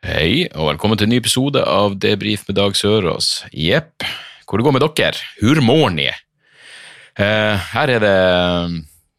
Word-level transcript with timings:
Hei, 0.00 0.46
og 0.56 0.70
velkommen 0.70 0.96
til 0.96 1.04
en 1.04 1.10
ny 1.12 1.18
episode 1.20 1.60
av 1.60 1.92
Debrif 2.00 2.46
med 2.48 2.56
Dag 2.56 2.72
Sørås. 2.72 3.42
Jepp, 3.52 4.00
hvor 4.48 4.56
det 4.56 4.64
går 4.64 4.72
med 4.72 4.84
dere? 4.96 5.60
Mår? 5.60 5.98
Eh, 7.20 7.66
her 7.74 7.90
er 7.92 8.00
det 8.00 8.14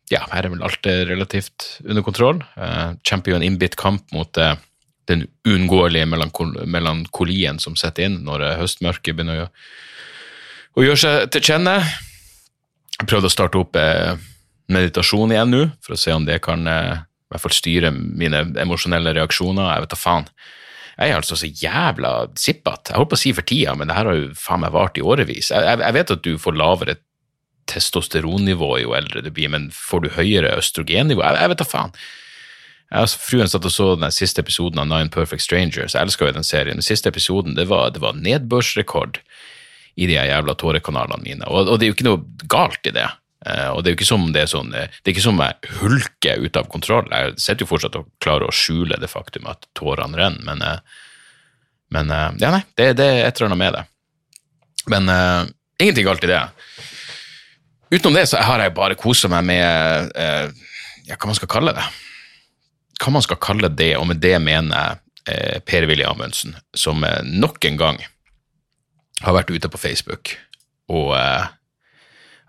Ja, 0.10 0.24
her 0.32 0.41
er 0.41 0.50
vel 0.50 0.64
alt 0.66 0.88
eh, 0.90 1.04
relativt 1.05 1.68
under 1.86 2.02
kontroll. 2.02 2.41
Eh, 2.58 2.96
kjemper 3.05 3.36
en 3.36 3.46
innbitt 3.46 3.78
kamp 3.78 4.10
mot 4.12 4.38
eh, 4.41 4.55
den 5.05 5.28
uunngåelige 5.46 6.08
melankol 6.10 6.66
melankolien 6.66 7.60
som 7.62 7.77
setter 7.77 8.08
inn 8.08 8.24
når 8.26 8.41
eh, 8.41 8.58
høstmørket 8.63 9.20
begynner 9.20 9.44
å, 9.44 9.46
å 10.82 10.88
gjøre 10.88 11.02
seg 11.04 11.27
til 11.36 11.46
kjenne. 11.46 11.76
Jeg 12.98 13.05
prøvde 13.05 13.30
å 13.30 13.36
starte 13.36 13.62
opp 13.62 13.77
eh, 13.77 14.18
meditasjon 14.66 15.38
igjen 15.38 15.54
nå, 15.54 15.62
for 15.86 15.94
å 15.94 16.02
se 16.08 16.18
om 16.18 16.26
det 16.26 16.40
kan 16.41 16.66
i 16.66 16.74
hvert 17.30 17.46
fall 17.46 17.54
styre 17.54 17.94
mine 17.94 18.48
emosjonelle 18.66 19.13
reaksjoner. 19.20 19.76
Jeg 19.76 19.86
vet 19.86 19.94
da 19.94 20.02
faen. 20.02 20.27
Jeg 21.02 21.10
er 21.10 21.18
altså 21.18 21.38
så 21.40 21.48
jævla 21.50 22.12
sippete. 22.38 22.91
Jeg 22.91 23.00
holdt 23.00 23.10
på 23.10 23.18
å 23.18 23.22
si 23.23 23.32
for 23.34 23.48
tida, 23.48 23.73
men 23.78 23.90
det 23.90 23.96
her 23.98 24.10
har 24.10 24.20
jo 24.20 24.34
faen 24.38 24.62
meg 24.62 24.74
vart 24.76 24.99
i 24.99 25.05
årevis. 25.05 25.49
Jeg, 25.49 25.80
jeg, 25.82 25.96
vet 25.98 26.13
at 26.13 26.26
du 26.27 26.35
får 26.41 26.57
lavere 26.60 26.98
testosteronnivå 27.71 28.70
jo 28.84 28.94
eldre 28.98 29.24
du 29.26 29.32
blir, 29.34 29.49
men 29.49 29.70
får 29.74 30.04
du 30.04 30.12
høyere 30.13 30.54
østrogennivå? 30.60 31.24
Jeg, 31.26 31.40
jeg 31.41 31.54
vet 31.54 31.63
da 31.63 31.68
faen. 31.68 31.96
Jeg, 32.91 33.13
fruen 33.24 33.49
satt 33.49 33.66
og 33.66 33.74
så 33.74 33.88
den 33.96 34.13
siste 34.13 34.44
episoden 34.44 34.84
av 34.84 34.91
Nine 34.91 35.10
Perfect 35.13 35.46
Strangers. 35.46 35.96
Jeg 35.96 36.05
elsker 36.05 36.29
jo 36.29 36.35
den 36.38 36.46
serien. 36.46 36.77
Den 36.77 36.85
siste 36.85 37.10
episoden 37.10 37.57
det 37.57 37.66
var, 37.72 37.90
det 37.96 38.04
var 38.04 38.20
nedbørsrekord 38.20 39.22
i 39.98 40.07
de 40.07 40.20
jævla 40.20 40.54
tårekanalene 40.60 41.26
mine. 41.26 41.49
Og, 41.49 41.66
og 41.66 41.79
det 41.79 41.88
er 41.88 41.91
jo 41.91 41.98
ikke 41.98 42.10
noe 42.12 42.48
galt 42.52 42.85
i 42.85 42.94
det. 42.94 43.07
Eh, 43.46 43.70
og 43.74 43.82
det 43.82 43.90
er 43.90 43.96
jo 43.96 44.00
ikke 44.00 44.10
som 44.10 44.28
det 44.34 44.44
er 44.44 44.52
sånn, 44.52 44.74
eh, 44.78 44.90
det 45.02 45.12
er 45.12 45.16
ikke 45.16 45.26
som 45.26 45.42
jeg 45.42 45.72
hulker 45.80 46.44
ut 46.46 46.60
av 46.60 46.68
kontroll. 46.72 47.08
Jeg 47.10 47.38
sitter 47.38 47.66
jo 47.66 47.72
fortsatt 47.72 47.98
og 47.98 48.10
klarer 48.22 48.50
å 48.50 48.56
skjule 48.56 49.00
det 49.02 49.10
faktum 49.12 49.50
at 49.50 49.66
tårene 49.78 50.20
renner, 50.20 50.44
men, 50.46 50.62
eh, 50.66 51.08
men 51.92 52.14
ja, 52.40 52.54
nei, 52.54 52.62
det, 52.80 52.94
det 53.00 53.08
er 53.08 53.26
et 53.26 53.40
eller 53.40 53.52
annet 53.52 53.62
med 53.62 53.74
det. 53.76 53.86
Men 54.90 55.10
uh, 55.12 55.44
ingenting 55.78 56.08
galt 56.08 56.24
i 56.24 56.30
det. 56.30 56.40
Utenom 57.92 58.16
det 58.16 58.24
så 58.32 58.40
har 58.42 58.64
jeg 58.64 58.74
bare 58.74 58.96
kosa 58.98 59.28
meg 59.30 59.44
med 59.50 60.14
uh, 60.16 60.48
ja, 61.06 61.18
hva 61.18 61.28
man 61.28 61.38
skal 61.38 61.52
kalle 61.52 61.74
det. 61.76 61.84
Hva 63.04 63.12
man 63.14 63.26
skal 63.26 63.42
kalle 63.44 63.70
det, 63.76 63.92
og 64.00 64.08
med 64.09 64.24
det 64.24 64.38
mener 64.42 64.72
jeg 64.72 65.02
uh, 65.36 65.59
Per-Willy 65.68 66.08
Amundsen, 66.08 66.56
som 66.74 67.03
nok 67.28 67.68
en 67.68 67.81
gang 67.81 68.00
har 69.22 69.36
vært 69.36 69.52
ute 69.53 69.69
på 69.69 69.81
Facebook. 69.81 70.34
Og 70.92 71.14
eh, 71.16 71.50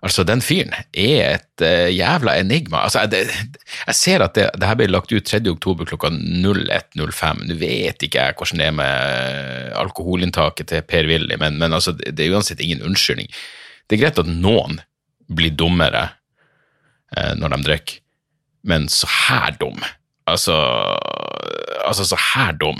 altså, 0.03 0.25
den 0.27 0.43
fyren 0.43 0.73
er 0.75 1.37
et 1.37 1.63
uh, 1.63 1.89
jævla 1.91 2.35
enigma. 2.41 2.83
Altså, 2.85 3.03
jeg, 3.03 3.11
det, 3.13 3.59
jeg 3.87 3.97
ser 3.97 4.25
at 4.25 4.35
det, 4.37 4.49
det 4.59 4.69
her 4.69 4.77
ble 4.79 4.89
lagt 4.91 5.13
ut 5.13 5.29
3. 5.29 5.41
oktober 5.51 5.87
klokka 5.89 6.11
01.05. 6.13 7.43
Nå 7.49 7.57
vet 7.61 8.05
ikke 8.05 8.27
jeg 8.27 8.37
hvordan 8.39 8.61
det 8.61 8.69
er 8.69 8.77
med 8.77 9.73
alkoholinntaket 9.83 10.71
til 10.71 10.85
Per-Willy, 10.87 11.39
men, 11.41 11.59
men 11.61 11.75
altså, 11.75 11.95
det, 11.97 12.17
er 12.19 12.35
uansett 12.35 12.63
ingen 12.63 12.83
unnskyldning. 12.85 13.31
Det 13.87 13.97
er 13.97 14.05
greit 14.05 14.21
at 14.21 14.31
noen 14.31 14.79
blir 15.33 15.55
dummere 15.55 16.07
uh, 17.17 17.33
når 17.39 17.55
de 17.55 17.61
drikker, 17.69 17.99
men 18.69 18.87
så 18.91 19.09
her 19.27 19.59
dum 19.59 19.81
Altså, 20.23 20.53
altså 21.83 22.05
så 22.07 22.15
her 22.15 22.53
dum 22.55 22.77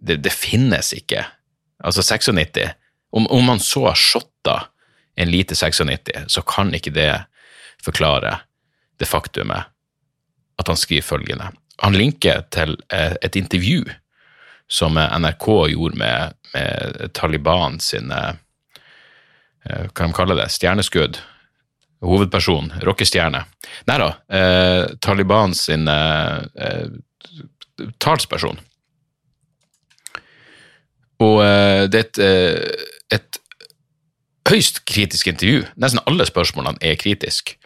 det 0.00 0.32
finnes 0.32 0.94
ikke. 0.96 1.26
Altså 1.84 2.00
96 2.00 2.70
Om, 3.12 3.26
om 3.26 3.44
man 3.44 3.60
så 3.60 3.82
har 3.90 3.98
shotta 4.00 4.54
en 5.20 5.30
lite 5.30 5.54
96, 5.54 6.24
så 6.32 6.42
kan 6.48 6.72
ikke 6.74 6.92
det 6.96 7.12
forklare 7.84 8.38
det 9.00 9.08
faktumet 9.08 9.68
at 10.60 10.68
han 10.68 10.76
skriver 10.76 11.04
følgende. 11.04 11.50
Han 11.80 11.96
linker 11.96 12.44
til 12.52 12.76
eh, 12.92 13.16
et 13.24 13.36
intervju 13.36 13.84
som 14.70 14.96
NRK 14.96 15.46
gjorde 15.72 15.98
med, 15.98 16.36
med 16.54 17.12
Taliban 17.16 17.80
sine 17.80 18.20
eh, 19.64 19.86
Hva 19.88 20.06
de 20.06 20.12
kaller 20.16 20.38
det? 20.38 20.50
Stjerneskudd? 20.52 21.18
Hovedperson, 22.04 22.70
rockestjerne. 22.84 23.42
Nei 23.88 23.98
da, 24.00 24.10
eh, 24.32 24.84
Taliban 25.04 25.54
sin 25.56 25.88
eh, 25.88 26.38
eh, 26.56 27.88
talsperson. 28.00 28.60
Og 31.20 31.42
eh, 31.44 31.84
det 31.92 32.04
er 32.20 32.64
et, 33.12 33.20
et 33.20 33.39
høyst 34.48 34.84
kritisk 34.88 35.30
intervju. 35.30 35.64
Nesten 35.80 36.02
alle 36.06 36.26
spørsmålene 36.28 36.80
er 36.84 36.98
kritiske. 37.00 37.56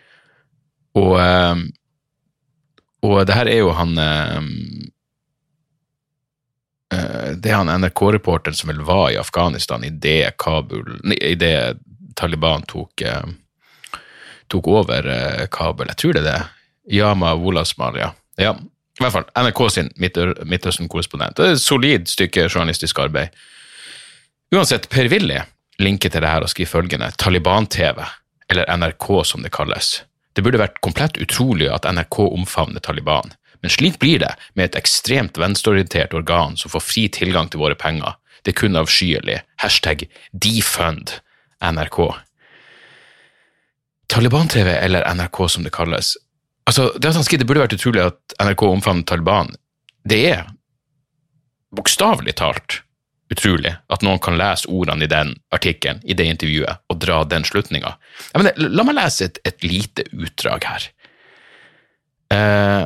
Og, 0.98 1.14
eh, 1.20 1.62
og 3.04 3.24
det 3.26 3.36
her 3.36 3.50
er 3.50 3.58
jo 3.58 3.72
han 3.74 3.98
eh, 3.98 4.36
eh, 6.94 7.32
Det 7.34 7.50
er 7.50 7.58
han 7.58 7.72
NRK-reporteren 7.82 8.54
som 8.54 8.70
vel 8.70 8.84
var 8.86 9.08
i 9.10 9.18
Afghanistan 9.18 9.84
idet 9.84 10.36
Kabul 10.38 11.00
nei, 11.02 11.18
Idet 11.18 11.80
Taliban 12.14 12.62
tok, 12.70 13.02
eh, 13.02 13.98
tok 14.46 14.68
over 14.70 15.08
eh, 15.10 15.46
Kabul. 15.50 15.90
Jeg 15.90 15.98
tror 15.98 16.14
det 16.14 16.22
er 16.22 16.30
det. 16.30 16.42
Yama 16.94 17.34
Wolasmal, 17.34 17.98
ja. 17.98 18.12
ja. 18.38 18.54
I 18.94 19.02
hvert 19.02 19.16
fall 19.16 19.26
NRK 19.34 19.60
sin 19.72 19.90
Midtøsten-korrespondent. 19.98 21.34
Det 21.36 21.56
et 21.56 21.62
solid 21.62 22.06
stykke 22.06 22.46
journalistisk 22.46 23.00
arbeid. 23.02 23.34
Uansett, 24.54 24.86
Per-Willy 24.92 25.40
linker 25.82 26.12
til 26.12 26.22
det 26.22 26.30
her 26.30 26.44
og 26.44 26.52
skrive 26.52 26.70
følgende 26.70 27.10
Taliban-TV, 27.18 28.02
eller 28.50 28.68
NRK 28.76 29.08
som 29.26 29.42
det 29.42 29.52
kalles. 29.54 30.02
Det 30.34 30.42
burde 30.42 30.60
vært 30.60 30.80
komplett 30.84 31.18
utrolig 31.22 31.70
at 31.70 31.86
NRK 31.86 32.20
omfavner 32.26 32.82
Taliban, 32.82 33.32
men 33.62 33.72
slik 33.72 33.98
blir 34.02 34.20
det 34.20 34.34
med 34.54 34.68
et 34.68 34.78
ekstremt 34.78 35.38
venstreorientert 35.40 36.14
organ 36.14 36.58
som 36.60 36.72
får 36.72 36.84
fri 36.84 37.06
tilgang 37.08 37.48
til 37.50 37.62
våre 37.62 37.78
penger. 37.78 38.18
Det 38.44 38.52
er 38.52 38.60
kun 38.60 38.76
avskyelig. 38.76 39.38
Hashtag 39.62 40.04
defund 40.32 41.14
NRK. 41.64 42.00
Taliban-TV, 44.12 44.68
eller 44.68 45.06
NRK 45.16 45.46
som 45.48 45.64
det 45.64 45.72
kalles. 45.72 46.12
Altså, 46.68 46.90
det 46.98 47.08
at 47.08 47.16
han 47.16 47.24
skriver 47.24 47.44
det 47.44 47.48
burde 47.48 47.64
vært 47.64 47.76
utrolig 47.78 48.04
at 48.04 48.36
NRK 48.42 48.66
omfavner 48.68 49.08
Taliban, 49.08 49.54
det 50.04 50.20
er 50.34 50.44
bokstavelig 51.74 52.36
talt 52.38 52.83
utrolig 53.32 53.72
at 53.92 54.04
noen 54.04 54.20
kan 54.22 54.36
lese 54.38 54.68
ordene 54.70 55.06
i 55.06 55.10
den 55.10 55.32
artikkelen, 55.54 56.02
i 56.04 56.16
det 56.16 56.26
intervjuet, 56.28 56.82
og 56.90 57.00
dra 57.02 57.22
den 57.28 57.46
slutninga. 57.46 57.94
La 58.34 58.84
meg 58.84 58.96
lese 58.98 59.30
et, 59.30 59.40
et 59.48 59.64
lite 59.66 60.06
utdrag 60.12 60.66
her. 60.68 60.88
Uh, 62.34 62.84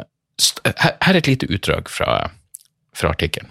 her. 0.69 0.95
Er 1.03 1.19
et 1.19 1.27
lite 1.31 1.49
utdrag 1.51 1.91
fra, 1.91 2.31
fra 2.97 3.13
artikkelen. 3.15 3.51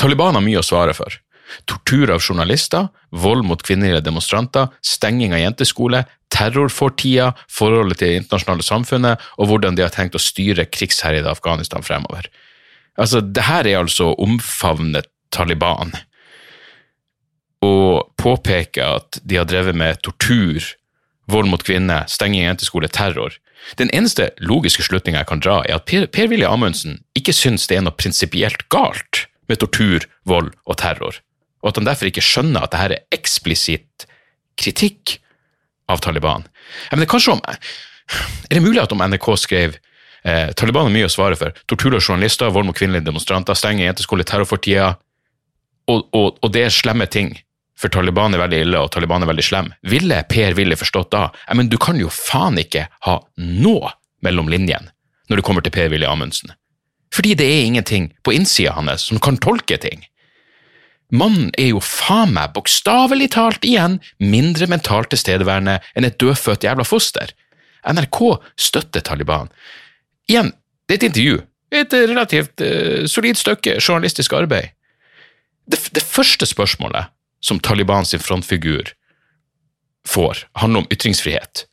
Taliban 0.00 0.34
har 0.36 0.44
mye 0.44 0.60
å 0.60 0.66
svare 0.66 0.94
for. 0.96 1.20
Tortur 1.68 2.10
av 2.10 2.22
journalister, 2.24 2.88
vold 3.12 3.44
mot 3.46 3.62
kvinnelige 3.62 4.02
demonstranter, 4.06 4.72
stenging 4.82 5.34
av 5.36 5.42
jenteskole, 5.42 6.02
terror 6.34 6.72
for 6.72 6.94
tida, 6.98 7.30
forholdet 7.52 8.00
til 8.00 8.10
det 8.10 8.22
internasjonale 8.22 8.64
samfunnet 8.66 9.26
og 9.38 9.50
hvordan 9.50 9.76
de 9.76 9.84
har 9.84 9.92
tenkt 9.94 10.16
å 10.18 10.22
styre 10.22 10.66
krigsherjede 10.66 11.30
Afghanistan 11.30 11.84
fremover. 11.86 12.26
Altså, 12.98 13.20
det 13.20 13.44
her 13.46 13.66
er 13.68 13.82
altså 13.82 14.10
å 14.10 14.18
omfavne 14.24 15.02
Taliban 15.34 15.94
og 17.64 18.10
påpeker 18.20 18.98
at 19.00 19.20
de 19.24 19.38
har 19.40 19.48
drevet 19.48 19.76
med 19.76 20.00
tortur, 20.04 20.64
vold 21.30 21.48
mot 21.48 21.62
kvinner, 21.64 22.04
stenging 22.12 22.44
av 22.44 22.52
jenteskole, 22.52 22.90
terror. 22.92 23.38
Den 23.80 23.88
eneste 23.96 24.28
logiske 24.44 24.84
slutninga 24.84 25.22
jeg 25.22 25.30
kan 25.30 25.40
dra, 25.40 25.60
er 25.64 25.78
at 25.78 25.86
Per- 25.88 26.10
Per-Willy 26.12 26.44
Amundsen 26.44 26.98
ikke 27.16 27.32
syns 27.32 27.64
det 27.70 27.78
er 27.78 27.86
noe 27.86 27.96
prinsipielt 27.96 28.66
galt 28.72 29.24
med 29.48 29.62
tortur, 29.62 30.04
vold 30.28 30.52
og 30.68 30.76
terror, 30.80 31.16
og 31.64 31.70
at 31.72 31.80
han 31.80 31.88
derfor 31.88 32.10
ikke 32.10 32.24
skjønner 32.24 32.66
at 32.66 32.74
dette 32.74 32.98
er 32.98 33.16
eksplisitt 33.16 34.04
kritikk 34.60 35.16
av 35.88 36.04
Taliban. 36.04 36.44
Jeg 36.90 36.98
mener, 36.98 37.08
er 37.08 37.12
kanskje 37.12 37.34
om 37.38 37.42
Er 37.44 38.52
det 38.52 38.62
mulig 38.62 38.82
at 38.82 38.92
om 38.92 39.00
NRK 39.00 39.26
skrev 39.40 39.78
eh, 40.28 40.50
Taliban 40.52 40.90
har 40.90 40.92
mye 40.92 41.08
å 41.08 41.12
svare 41.12 41.36
for, 41.40 41.56
tortur 41.68 41.96
av 41.96 42.04
journalister, 42.04 42.52
vold 42.52 42.68
mot 42.68 42.76
kvinnelige 42.76 43.06
demonstranter, 43.08 43.56
stenging 43.56 43.86
av 43.86 43.94
jenteskole, 43.94 44.26
terror 44.28 44.48
for 44.48 44.60
tida, 44.60 44.94
og, 45.90 46.08
og, 46.16 46.38
og 46.40 46.52
det 46.54 46.64
er 46.66 46.72
slemme 46.74 47.06
ting, 47.10 47.34
for 47.78 47.92
Taliban 47.92 48.34
er 48.34 48.40
veldig 48.44 48.60
ille, 48.64 48.80
og 48.80 48.92
Taliban 48.94 49.24
er 49.24 49.30
veldig 49.30 49.44
slem, 49.44 49.70
ville 49.90 50.22
Per-Willy 50.30 50.76
forstått 50.78 51.10
da? 51.12 51.28
Jeg 51.48 51.58
men 51.58 51.70
du 51.72 51.76
kan 51.82 51.98
jo 52.00 52.10
faen 52.12 52.58
ikke 52.60 52.86
ha 53.06 53.18
noe 53.40 53.92
mellom 54.24 54.48
linjene 54.52 54.92
når 55.28 55.40
det 55.40 55.46
kommer 55.46 55.64
til 55.64 55.74
Per-Willy 55.74 56.06
Amundsen. 56.08 56.52
Fordi 57.14 57.34
det 57.38 57.46
er 57.46 57.68
ingenting 57.68 58.10
på 58.26 58.34
innsida 58.34 58.74
hans 58.76 59.06
som 59.08 59.20
kan 59.22 59.38
tolke 59.40 59.78
ting. 59.80 60.02
Mannen 61.14 61.50
er 61.60 61.70
jo 61.70 61.80
faen 61.84 62.32
meg 62.34 62.54
bokstavelig 62.56 63.30
talt 63.36 63.64
igjen 63.66 64.00
mindre 64.18 64.68
mentalt 64.70 65.12
tilstedeværende 65.12 65.78
enn 65.94 66.08
et 66.08 66.18
dødfødt 66.20 66.66
jævla 66.66 66.86
foster. 66.88 67.30
NRK 67.86 68.20
støtter 68.58 69.04
Taliban. 69.04 69.50
Igjen, 70.30 70.50
det 70.88 70.96
er 70.96 71.00
et 71.00 71.08
intervju. 71.10 71.42
Et 71.74 71.96
relativt 72.10 72.62
uh, 72.64 73.04
solid 73.10 73.38
stykke 73.38 73.78
journalistisk 73.78 74.34
arbeid. 74.36 74.73
Det, 75.66 75.80
det, 75.96 76.02
første 76.02 76.46
spørsmålet 76.46 77.12
som 77.44 77.60
Taliban 77.60 78.04
sin 78.04 78.20
frontfigur 78.20 78.92
får, 80.08 80.44
handler 80.60 80.84
om 80.84 80.88
ytringsfrihet. 80.92 81.64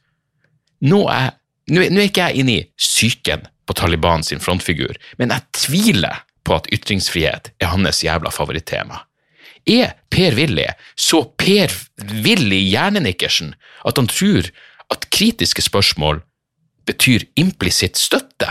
Nå 0.88 1.04
er, 1.12 1.34
nå, 1.70 1.84
nå 1.92 2.02
er 2.02 2.10
ikke 2.10 2.30
jeg 2.32 2.44
inne 2.44 2.58
i 2.58 2.66
psyken 2.80 3.46
på 3.68 3.76
Taliban 3.78 4.24
sin 4.24 4.42
frontfigur, 4.44 4.96
men 5.20 5.34
jeg 5.36 5.48
tviler 5.58 6.24
på 6.48 6.58
at 6.58 6.68
ytringsfrihet 6.74 7.52
er 7.62 7.74
hans 7.74 8.02
jævla 8.04 8.32
favorittema. 8.34 9.04
Er 9.70 9.94
Per-Willy 10.10 10.66
så 10.98 11.22
Per-Willy 11.38 12.64
Hjernenikkersen 12.72 13.54
at 13.86 14.00
han 14.00 14.10
tror 14.10 14.50
at 14.92 15.08
kritiske 15.14 15.62
spørsmål 15.62 16.24
betyr 16.90 17.28
implisitt 17.40 18.00
støtte? 18.00 18.50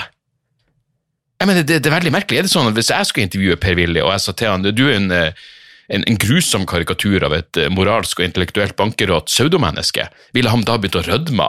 Jeg 1.41 1.49
mener, 1.49 1.65
det, 1.65 1.79
det, 1.81 1.89
er 1.89 1.97
veldig 1.97 2.13
merkelig. 2.13 2.43
Er 2.43 2.47
det 2.47 2.53
sånn 2.53 2.69
at 2.69 2.77
Hvis 2.77 2.93
jeg 2.93 3.09
skulle 3.09 3.27
intervjue 3.29 3.57
Per-Willy, 3.61 4.03
og 4.05 4.13
jeg 4.13 4.25
sa 4.27 4.37
til 4.37 4.53
han 4.53 4.67
du 4.67 4.85
er 4.91 4.99
en, 4.99 5.09
eh, 5.17 5.49
en, 5.89 6.05
en, 6.05 6.21
grusom 6.21 6.67
karikatur 6.69 7.25
av 7.25 7.35
et 7.39 7.57
eh, 7.57 7.73
moralsk 7.73 8.21
og 8.21 8.29
intellektuelt 8.29 8.77
bankerått 8.77 9.33
pseudomenneske, 9.33 10.05
ville 10.37 10.53
han 10.53 10.67
da 10.69 10.77
begynt 10.77 11.01
å 11.01 11.07
rødme? 11.09 11.49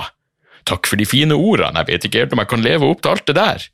Takk 0.70 0.88
for 0.88 1.02
de 1.02 1.08
fine 1.10 1.36
ordene, 1.36 1.84
jeg 1.84 1.90
vet 1.90 2.08
ikke 2.08 2.24
helt 2.24 2.36
om 2.38 2.44
jeg 2.44 2.52
kan 2.54 2.64
leve 2.64 2.88
opp 2.88 3.04
til 3.04 3.12
alt 3.12 3.28
det 3.28 3.36
der. 3.36 3.68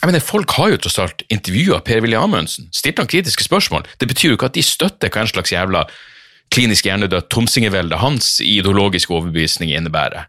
Jeg 0.00 0.08
mener, 0.08 0.24
Folk 0.24 0.56
har 0.56 0.72
jo 0.72 0.80
tross 0.80 0.98
alt 0.98 1.22
intervjua 1.28 1.82
Per-Willy 1.84 2.16
Amundsen, 2.18 2.70
stilt 2.74 2.98
han 2.98 3.10
kritiske 3.10 3.44
spørsmål. 3.44 3.84
Det 4.00 4.08
betyr 4.08 4.32
jo 4.32 4.38
ikke 4.38 4.48
at 4.48 4.56
de 4.56 4.64
støtter 4.64 5.12
hva 5.12 5.22
en 5.22 5.30
slags 5.30 5.52
jævla 5.52 5.84
klinisk 6.50 6.88
hjernedødt 6.88 7.28
tomsingevelde 7.30 8.00
hans 8.00 8.38
ideologiske 8.42 9.12
overbevisning 9.14 9.70
innebærer. 9.76 10.26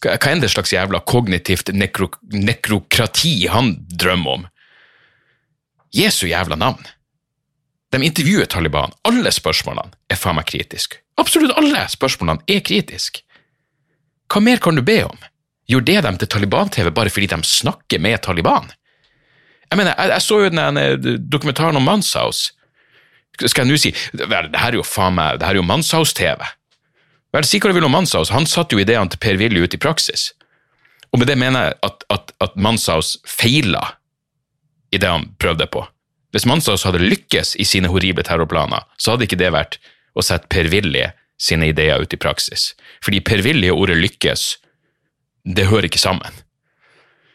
Hva 0.00 0.16
enn 0.30 0.40
det 0.40 0.48
slags 0.52 0.72
jævla 0.72 1.02
kognitivt 1.04 1.72
nekro 1.76 2.08
nekrokrati 2.32 3.34
han 3.52 3.74
drømmer 3.92 4.38
om. 4.38 4.46
Jesu 5.92 6.26
jævla 6.30 6.56
navn. 6.56 6.86
De 7.90 7.98
intervjuer 8.06 8.46
Taliban. 8.46 8.94
Alle 9.04 9.32
spørsmålene 9.34 9.96
er 10.08 10.18
faen 10.18 10.38
meg 10.38 10.46
kritiske. 10.48 11.02
Absolutt 11.20 11.56
alle 11.58 11.82
spørsmålene 11.90 12.46
er 12.48 12.62
kritiske. 12.64 13.24
Hva 14.30 14.40
mer 14.46 14.62
kan 14.62 14.78
du 14.78 14.84
be 14.86 15.02
om? 15.04 15.18
Gjorde 15.70 15.90
det 15.90 16.04
dem 16.06 16.18
til 16.18 16.30
Taliban-TV 16.30 16.90
bare 16.94 17.10
fordi 17.10 17.28
de 17.32 17.42
snakker 17.46 18.00
med 18.02 18.22
Taliban? 18.22 18.70
Jeg 19.70 19.78
mener, 19.78 19.94
jeg, 19.98 20.10
jeg 20.14 20.22
så 20.22 20.38
jo 20.42 20.50
den 20.50 21.28
dokumentaren 21.30 21.78
om 21.78 21.84
Manshaus. 21.86 22.48
Skal 23.40 23.64
jeg 23.64 23.70
nå 23.70 23.78
si 23.80 23.92
vel, 24.14 24.48
det 24.50 24.58
her 24.60 24.72
er 24.72 24.78
jo 24.80 24.86
faen 24.86 25.14
meg, 25.18 25.38
det 25.38 25.46
her 25.46 25.58
er 25.58 25.60
jo 25.60 25.66
Manshaus-TV. 25.68 26.46
Vel, 27.34 27.46
Si 27.46 27.60
hva 27.62 27.70
du 27.70 27.76
vil 27.76 27.86
om 27.86 27.94
Manshaus, 27.94 28.32
han 28.34 28.48
satte 28.48 28.74
jo 28.74 28.82
ideene 28.82 29.10
til 29.10 29.20
Per-Willy 29.22 29.62
ut 29.62 29.76
i 29.76 29.80
praksis. 29.80 30.32
Og 31.10 31.20
med 31.20 31.30
det 31.30 31.38
mener 31.38 31.68
jeg 31.68 31.78
at, 31.86 32.04
at, 32.10 32.34
at 32.42 32.58
Manshaus 32.58 33.16
feila 33.26 33.82
i 34.90 34.98
det 34.98 35.10
han 35.10 35.28
prøvde 35.42 35.66
på. 35.70 35.84
Hvis 36.34 36.46
Manshaus 36.46 36.84
hadde 36.86 37.02
lykkes 37.02 37.56
i 37.58 37.66
sine 37.66 37.90
horrible 37.90 38.22
terrorplaner, 38.26 38.86
så 38.98 39.14
hadde 39.14 39.26
ikke 39.26 39.38
det 39.38 39.50
vært 39.54 39.78
å 40.14 40.22
sette 40.26 40.50
Per-Willy 40.50 41.08
sine 41.40 41.70
ideer 41.70 42.02
ut 42.02 42.14
i 42.14 42.20
praksis. 42.20 42.72
Fordi 43.02 43.22
Per-Willy 43.26 43.70
og 43.72 43.86
ordet 43.86 43.98
lykkes, 44.02 44.46
det 45.46 45.70
hører 45.70 45.88
ikke 45.88 46.02
sammen 46.02 46.42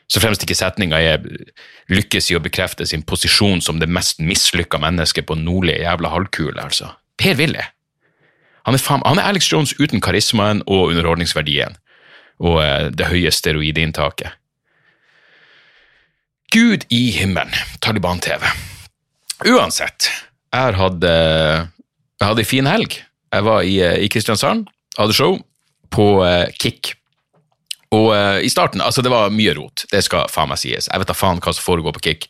så 0.08 0.22
fremst 0.22 0.44
ikke 0.46 0.58
setninga 0.58 1.00
er 1.02 1.24
lykkes 1.90 2.30
i 2.30 2.38
å 2.38 2.44
bekrefte 2.44 2.86
sin 2.86 3.04
posisjon 3.08 3.64
som 3.66 3.80
det 3.82 3.90
mest 3.90 4.22
mislykka 4.22 4.80
mennesket 4.82 5.28
på 5.30 5.38
nordlige 5.40 5.82
jævla 5.82 6.12
halvkule, 6.14 6.62
altså. 6.62 6.92
Per 7.18 7.38
Willy. 7.40 7.64
Han 8.66 8.78
er, 8.78 8.82
fam, 8.82 9.04
han 9.06 9.22
er 9.22 9.30
Alex 9.30 9.52
Jones 9.52 9.76
uten 9.78 10.02
karismaen 10.02 10.64
og 10.66 10.90
underholdningsverdien, 10.90 11.78
og 12.42 12.60
eh, 12.64 12.88
det 12.90 13.12
høye 13.12 13.32
steroidinntaket. 13.34 14.34
Gud 16.54 16.86
i 16.94 17.10
himmelen, 17.14 17.54
Taliban-TV. 17.84 18.46
Uansett, 19.52 20.10
jeg 20.56 20.78
hadde, 20.80 21.12
eh, 21.12 21.66
jeg 22.20 22.30
hadde 22.30 22.46
en 22.46 22.54
fin 22.54 22.70
helg. 22.70 23.00
Jeg 23.36 23.46
var 23.46 23.66
i, 23.68 23.80
eh, 23.84 24.00
i 24.06 24.10
Kristiansand, 24.10 24.70
hadde 24.98 25.18
show 25.18 25.38
på 25.92 26.06
uh, 26.24 26.48
Kick 26.60 26.96
og 27.94 28.10
uh, 28.12 28.40
i 28.44 28.50
starten, 28.50 28.82
altså 28.82 29.04
det 29.06 29.12
var 29.14 29.34
mye 29.34 29.54
rot, 29.56 29.86
det 29.92 30.02
skal 30.04 30.30
faen 30.32 30.50
meg 30.52 30.60
sies. 30.60 30.90
Jeg 30.90 31.02
vet 31.02 31.12
da 31.12 31.16
faen 31.16 31.42
hva 31.44 31.54
som 31.54 31.64
foregår 31.64 31.96
på 31.96 32.04
Kick. 32.08 32.28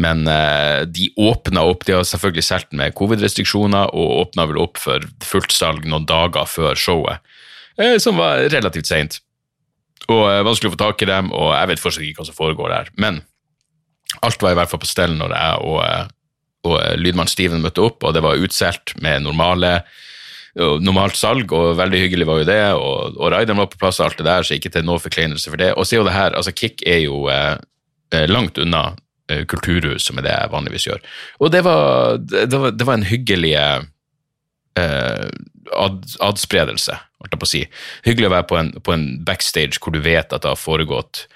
Men 0.00 0.26
uh, 0.28 0.84
de 0.84 1.08
åpna 1.16 1.64
opp, 1.64 1.86
de 1.88 1.94
har 1.96 2.04
selvfølgelig 2.04 2.44
solgt 2.44 2.74
med 2.76 2.94
covid-restriksjoner, 2.98 3.94
og 3.96 4.26
åpna 4.26 4.48
vel 4.50 4.60
opp 4.66 4.80
for 4.80 5.04
fullt 5.24 5.54
salg 5.56 5.86
noen 5.88 6.04
dager 6.08 6.48
før 6.50 6.76
showet, 6.76 7.22
uh, 7.80 7.96
som 8.02 8.20
var 8.20 8.44
relativt 8.52 8.90
seint. 8.90 9.20
Og 10.12 10.26
vanskelig 10.46 10.70
å 10.70 10.76
få 10.76 10.82
tak 10.84 11.02
i 11.02 11.08
dem, 11.08 11.32
og 11.34 11.54
jeg 11.56 11.70
vet 11.72 11.82
fortsatt 11.82 12.04
ikke 12.06 12.20
hva 12.20 12.28
som 12.28 12.36
foregår 12.36 12.74
der. 12.74 12.90
Men 13.00 13.22
alt 14.22 14.44
var 14.44 14.52
i 14.54 14.58
hvert 14.60 14.70
fall 14.70 14.82
på 14.84 14.88
stell 14.90 15.16
når 15.18 15.32
jeg 15.34 15.64
og, 15.66 16.12
og 16.68 16.76
lydmann 17.00 17.30
Steven 17.32 17.64
møtte 17.64 17.82
opp, 17.82 18.04
og 18.04 18.14
det 18.14 18.22
var 18.22 18.38
utsolgt 18.38 18.94
med 19.02 19.24
normale 19.24 19.80
normalt 20.56 21.16
salg, 21.18 21.52
og 21.52 21.76
veldig 21.76 21.98
hyggelig 22.00 22.26
var 22.28 22.40
jo 22.40 22.48
det. 22.48 22.60
Og, 22.80 23.16
og 23.20 23.32
rideren 23.32 23.60
var 23.60 23.70
på 23.72 23.80
plass 23.80 24.00
og 24.00 24.08
alt 24.08 24.20
det 24.20 24.28
der, 24.28 24.46
så 24.46 24.56
ikke 24.56 24.72
til 24.72 24.86
noe 24.88 25.02
forkleinelse 25.02 25.52
for 25.52 25.60
det. 25.60 25.72
Og 25.76 25.86
så 25.86 25.96
er 25.96 26.00
jo 26.00 26.06
det 26.08 26.16
her, 26.16 26.36
altså 26.38 26.54
Kick 26.56 26.84
er 26.86 27.02
jo 27.04 27.26
eh, 27.32 27.56
eh 28.14 28.28
langt 28.30 28.58
unna 28.62 28.84
eh, 28.88 29.02
kulturhus, 29.50 30.06
som 30.06 30.18
er 30.20 30.26
det 30.26 30.34
jeg 30.34 30.52
vanligvis 30.52 30.86
gjør. 30.88 31.00
Og 31.42 31.52
det 31.54 31.64
var, 31.66 32.18
det 32.22 32.52
var, 32.52 32.74
det 32.74 32.86
var 32.86 32.98
en 32.98 33.08
hyggelig 33.08 33.54
eh, 33.56 33.80
ad, 35.74 36.04
adspredelse, 36.22 36.98
holdt 37.20 37.34
jeg 37.34 37.42
på 37.42 37.48
å 37.48 37.52
si. 37.54 37.64
Hyggelig 38.06 38.30
å 38.30 38.34
være 38.36 38.48
på 38.50 38.60
en, 38.60 38.70
på 38.84 38.94
en 38.94 39.08
backstage 39.26 39.80
hvor 39.80 39.94
du 39.94 40.00
vet 40.04 40.30
at 40.30 40.44
det 40.44 40.52
har 40.52 40.60
foregått 40.60 41.26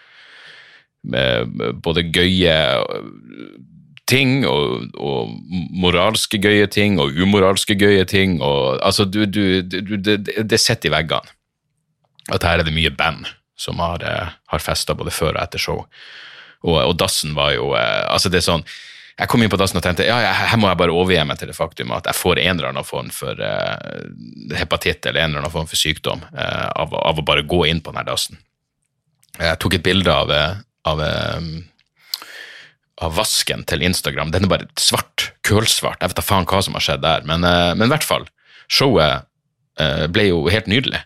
eh, 1.15 1.45
både 1.83 2.07
gøye 2.15 2.57
ting, 4.11 4.41
og, 4.49 4.91
og, 4.99 5.35
moralske 5.79 6.41
gøye 6.43 6.67
ting, 6.71 6.99
og 7.03 7.15
umoralske 7.15 7.77
gøye 7.79 8.07
ting. 8.11 8.41
Og, 8.43 8.81
altså, 8.83 9.07
du, 9.07 9.23
du, 9.27 9.63
du, 9.63 9.97
det, 9.99 10.19
det 10.27 10.63
sitter 10.63 10.91
i 10.91 10.97
veggene 10.99 11.37
at 12.31 12.45
her 12.47 12.61
er 12.61 12.67
det 12.67 12.75
mye 12.75 12.93
band 12.95 13.27
som 13.59 13.81
har, 13.83 14.03
eh, 14.07 14.35
har 14.53 14.63
festa 14.63 14.95
både 14.97 15.13
før 15.15 15.35
og 15.35 15.43
etter 15.43 15.63
show. 15.63 15.85
Og, 16.67 16.77
og, 16.77 16.95
dassen 17.01 17.35
var 17.37 17.55
jo 17.55 17.73
eh, 17.79 18.05
altså 18.11 18.33
det 18.33 18.41
er 18.41 18.47
sånn, 18.51 18.65
Jeg 19.21 19.29
kom 19.33 19.43
inn 19.45 19.53
på 19.53 19.59
dassen 19.61 19.81
og 19.81 19.85
tenkte 19.85 20.07
ja, 20.09 20.19
her 20.51 20.61
må 20.61 20.69
jeg 20.69 20.81
bare 20.81 20.97
overgi 20.97 21.25
meg 21.29 21.41
til 21.41 21.51
det 21.51 21.57
faktum 21.57 21.93
at 21.97 22.09
jeg 22.09 22.17
får 22.17 22.41
en 22.41 22.55
eller 22.59 22.71
annen 22.71 22.87
form 22.89 23.11
for 23.13 23.37
uh, 23.37 24.07
hepatitt 24.57 25.05
eller 25.05 25.21
en 25.21 25.33
eller 25.33 25.43
annen 25.43 25.53
form 25.53 25.69
for 25.69 25.81
sykdom 25.81 26.23
uh, 26.33 26.69
av, 26.73 26.95
av, 26.97 27.21
å 27.21 27.27
bare 27.27 27.45
gå 27.45 27.67
inn 27.69 27.83
på 27.85 27.93
denne 27.93 28.07
dassen. 28.09 28.41
Jeg 29.37 29.59
tok 29.61 29.77
et 29.77 29.85
bilde 29.85 30.15
av, 30.15 30.33
av 30.89 31.05
av 33.01 33.15
vasken 33.17 33.63
til 33.65 33.85
Instagram. 33.85 34.33
Den 34.33 34.45
er 34.45 34.51
bare 34.53 34.67
svart, 34.81 35.31
kølsvart. 35.49 36.01
Jeg 36.01 36.13
vet 36.13 36.19
da 36.19 36.25
faen 36.25 36.49
hva 36.49 36.59
som 36.65 36.75
har 36.77 36.85
skjedd 36.85 37.05
der, 37.05 37.25
men, 37.29 37.45
uh, 37.45 37.73
men 37.77 37.89
i 37.89 37.93
hvert 37.93 38.05
fall. 38.05 38.27
Showet 38.69 39.29
ble 40.13 40.27
jo 40.27 40.43
helt 40.53 40.67
nydelig. 40.69 40.99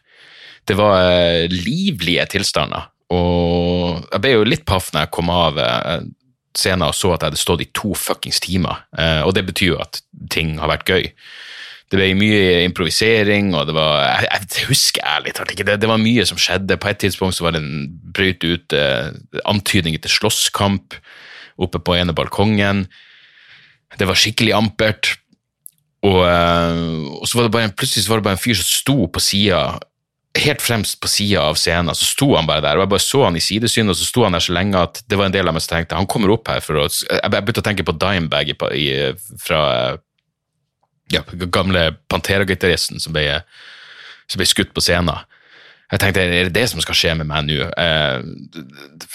Det 0.66 0.74
var 0.74 1.46
livlige 1.52 2.24
tilstander, 2.32 2.88
og 3.14 3.73
jeg 4.02 4.22
ble 4.24 4.34
jo 4.34 4.44
litt 4.48 4.64
paff 4.68 4.92
når 4.92 5.06
jeg 5.06 5.14
kom 5.16 5.32
av 5.32 5.58
scenen 6.54 6.86
og 6.86 6.94
så 6.94 7.14
at 7.14 7.24
jeg 7.24 7.32
hadde 7.32 7.40
stått 7.40 7.64
i 7.64 7.70
to 7.74 7.94
fuckings 7.98 8.38
timer, 8.44 8.84
og 9.26 9.32
det 9.34 9.42
betyr 9.48 9.72
jo 9.72 9.80
at 9.82 9.98
ting 10.30 10.54
har 10.60 10.70
vært 10.70 10.86
gøy. 10.86 11.08
Det 11.90 11.98
ble 11.98 12.12
mye 12.16 12.62
improvisering, 12.64 13.50
og 13.58 13.66
det 13.68 13.74
var 13.76 14.22
Jeg, 14.22 14.46
jeg 14.54 14.68
husker 14.70 15.02
ærlig 15.06 15.34
talt 15.34 15.50
ikke, 15.50 15.66
det, 15.66 15.80
det, 15.82 15.90
var 15.90 16.00
mye 16.00 16.24
som 16.26 16.38
skjedde. 16.40 16.78
På 16.78 16.88
et 16.90 17.00
tidspunkt 17.02 17.36
så 17.36 17.46
var 17.46 17.56
det 17.56 17.64
en 17.64 17.90
brøyt 18.14 18.46
ut 18.46 18.76
antydninger 19.44 20.02
til 20.02 20.14
slåsskamp 20.14 20.96
oppe 21.58 21.82
på 21.82 21.98
ene 21.98 22.14
balkongen. 22.16 22.86
Det 23.98 24.08
var 24.08 24.18
skikkelig 24.18 24.54
ampert. 24.56 25.14
Og, 26.04 26.20
eh, 26.28 26.78
og 27.20 27.28
så 27.28 27.38
var 27.38 27.46
det 27.46 27.54
bare 27.54 27.68
en, 27.70 27.76
plutselig 27.76 28.08
var 28.10 28.20
det 28.20 28.26
bare 28.28 28.38
en 28.38 28.44
fyr 28.44 28.58
som 28.58 28.68
sto 28.68 28.96
på 29.08 29.22
sida, 29.24 29.62
helt 30.38 30.62
fremst 30.62 30.98
på 31.00 31.08
sida 31.08 31.42
av 31.46 31.58
scenen. 31.58 31.94
Så 31.94 32.08
sto 32.08 32.32
han 32.34 32.46
bare 32.48 32.64
der, 32.64 32.78
og 32.78 32.84
jeg 32.84 32.92
bare 32.94 33.04
så 33.04 33.22
han 33.26 33.36
i 33.38 33.42
sidesyn, 33.42 33.90
og 33.90 33.98
så 33.98 34.08
sto 34.08 34.24
han 34.26 34.34
der 34.34 34.42
så 34.42 34.54
lenge 34.56 34.80
at 34.80 35.02
det 35.06 35.18
var 35.18 35.28
en 35.28 35.36
del 35.36 35.48
av 35.48 35.54
meg 35.54 35.62
som 35.62 35.76
tenkte 35.76 35.98
han 35.98 36.10
kommer 36.10 36.32
opp 36.34 36.50
her 36.50 36.64
for 36.64 36.82
å 36.82 36.88
Jeg 36.88 37.30
begynte 37.30 37.62
å 37.62 37.68
tenke 37.68 37.86
på 37.86 37.94
Dimebag 38.00 38.50
i, 38.50 38.56
i, 38.80 38.88
fra 39.42 39.62
ja, 41.12 41.22
gamle 41.46 41.92
Pantera-gitaristen 42.10 43.00
som, 43.02 43.14
som, 43.14 44.40
ble 44.40 44.48
skutt 44.48 44.74
på 44.74 44.82
scenen. 44.82 45.22
Jeg 45.92 46.00
tenkte, 46.02 46.24
er 46.24 46.48
det 46.48 46.56
det 46.56 46.68
som 46.72 46.80
skal 46.82 46.96
skje 46.98 47.14
med 47.20 47.28
meg 47.30 47.46
nå? 47.46 47.68
Eh, 47.70 48.22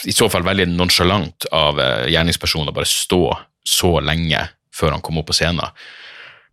I 0.07 0.15
så 0.15 0.29
fall 0.31 0.45
veldig 0.47 0.69
nonsjalant 0.71 1.49
av 1.55 1.81
eh, 1.81 2.11
gjerningspersonen 2.13 2.71
å 2.71 2.75
bare 2.75 2.87
stå 2.87 3.23
så 3.67 3.97
lenge 3.99 4.45
før 4.71 4.95
han 4.95 5.03
kom 5.03 5.19
opp 5.19 5.31
på 5.31 5.35
scenen. 5.35 5.73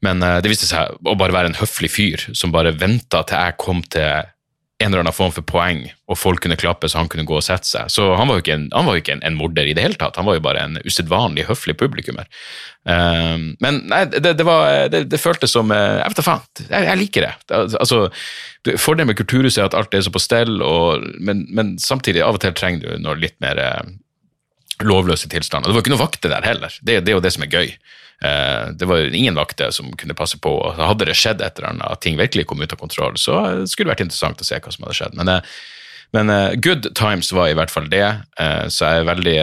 Men 0.02 0.25
eh, 0.25 0.40
det 0.42 0.50
viste 0.50 0.66
seg 0.66 0.96
å 1.06 1.14
bare 1.20 1.37
være 1.37 1.52
en 1.52 1.61
høflig 1.61 1.92
fyr 1.92 2.26
som 2.32 2.54
bare 2.54 2.75
venta 2.75 3.23
til 3.28 3.38
jeg 3.38 3.61
kom 3.62 3.85
til 3.92 4.32
en 4.78 4.90
eller 4.90 5.00
annen 5.06 5.14
form 5.16 5.33
for 5.33 5.45
poeng, 5.49 5.87
og 6.11 6.18
folk 6.21 6.42
kunne 6.45 6.59
klappe 6.61 6.88
så 6.90 7.00
han 7.00 7.09
kunne 7.09 7.25
gå 7.28 7.38
og 7.38 7.45
sette 7.45 7.64
seg. 7.68 7.88
Så 7.92 8.11
han 8.18 8.28
var 8.28 8.37
jo 8.37 8.45
ikke 8.45 8.56
en, 8.59 8.66
jo 8.68 8.97
ikke 9.00 9.14
en, 9.14 9.23
en 9.25 9.38
morder 9.38 9.68
i 9.71 9.73
det 9.76 9.85
hele 9.87 9.97
tatt, 9.97 10.18
han 10.21 10.28
var 10.28 10.37
jo 10.37 10.45
bare 10.45 10.64
en 10.66 10.76
usedvanlig 10.85 11.47
høflig 11.49 11.78
publikummer. 11.80 12.28
Um, 12.85 13.54
men 13.64 13.80
nei, 13.88 14.02
det, 14.12 14.35
det, 14.37 14.45
var, 14.47 14.90
det, 14.92 15.06
det 15.11 15.18
føltes 15.18 15.50
som 15.56 15.73
eh, 15.75 15.97
Jeg 15.99 16.12
vet 16.12 16.21
da 16.21 16.23
faen, 16.23 16.45
jeg, 16.61 16.85
jeg, 16.87 16.99
liker 17.00 17.25
det. 17.26 17.33
Altså, 17.80 18.02
Fordelen 18.76 19.11
med 19.11 19.18
Kulturhuset 19.18 19.62
er 19.62 19.71
at 19.71 19.78
alt 19.78 19.97
er 19.97 20.04
så 20.04 20.12
på 20.12 20.23
stell, 20.23 20.61
og, 20.62 21.09
men, 21.18 21.47
men, 21.56 21.76
samtidig, 21.83 22.23
av 22.26 22.37
og 22.37 22.45
til 22.45 22.54
trenger 22.54 22.85
du 22.85 23.02
noe 23.02 23.16
litt 23.18 23.38
mer 23.42 23.59
eh, 23.62 23.95
lovløse 24.85 25.33
tilstander. 25.33 25.73
Det 25.73 25.78
var 25.78 25.87
ikke 25.87 25.97
noe 25.97 26.04
vakter 26.04 26.37
der 26.37 26.45
heller, 26.45 26.76
det, 26.83 27.00
det 27.06 27.14
er 27.14 27.16
jo 27.16 27.25
det 27.25 27.33
som 27.33 27.49
er 27.49 27.54
gøy. 27.56 27.73
Uh, 28.25 28.73
det 28.73 28.88
var 28.88 29.14
ingen 29.14 29.37
vakter 29.37 29.70
som 29.75 29.92
kunne 30.00 30.16
passe 30.16 30.38
på, 30.40 30.50
og 30.50 30.80
hadde 30.80 31.08
det 31.08 31.16
skjedd 31.18 31.42
et 31.44 31.58
eller 31.58 31.75
annet, 31.75 31.88
at 31.90 32.02
ting 32.04 32.16
virkelig 32.16 32.46
kom 32.49 32.62
ut 32.62 32.73
av 32.73 32.80
kontroll, 32.80 33.18
så 33.20 33.66
skulle 33.68 33.90
det 33.90 33.96
vært 33.96 34.06
interessant 34.06 34.40
å 34.40 34.49
se 34.49 34.61
hva 34.61 34.73
som 34.73 34.87
hadde 34.87 34.99
skjedd. 35.00 35.18
Men, 35.20 35.32
uh, 35.37 35.56
men 36.16 36.32
uh, 36.32 36.56
good 36.56 36.88
times 36.96 37.32
var 37.37 37.50
i 37.50 37.56
hvert 37.58 37.73
fall 37.73 37.90
det, 37.92 38.06
så 38.73 38.92
jeg 38.92 39.02
er 39.02 39.08
veldig, 39.08 39.38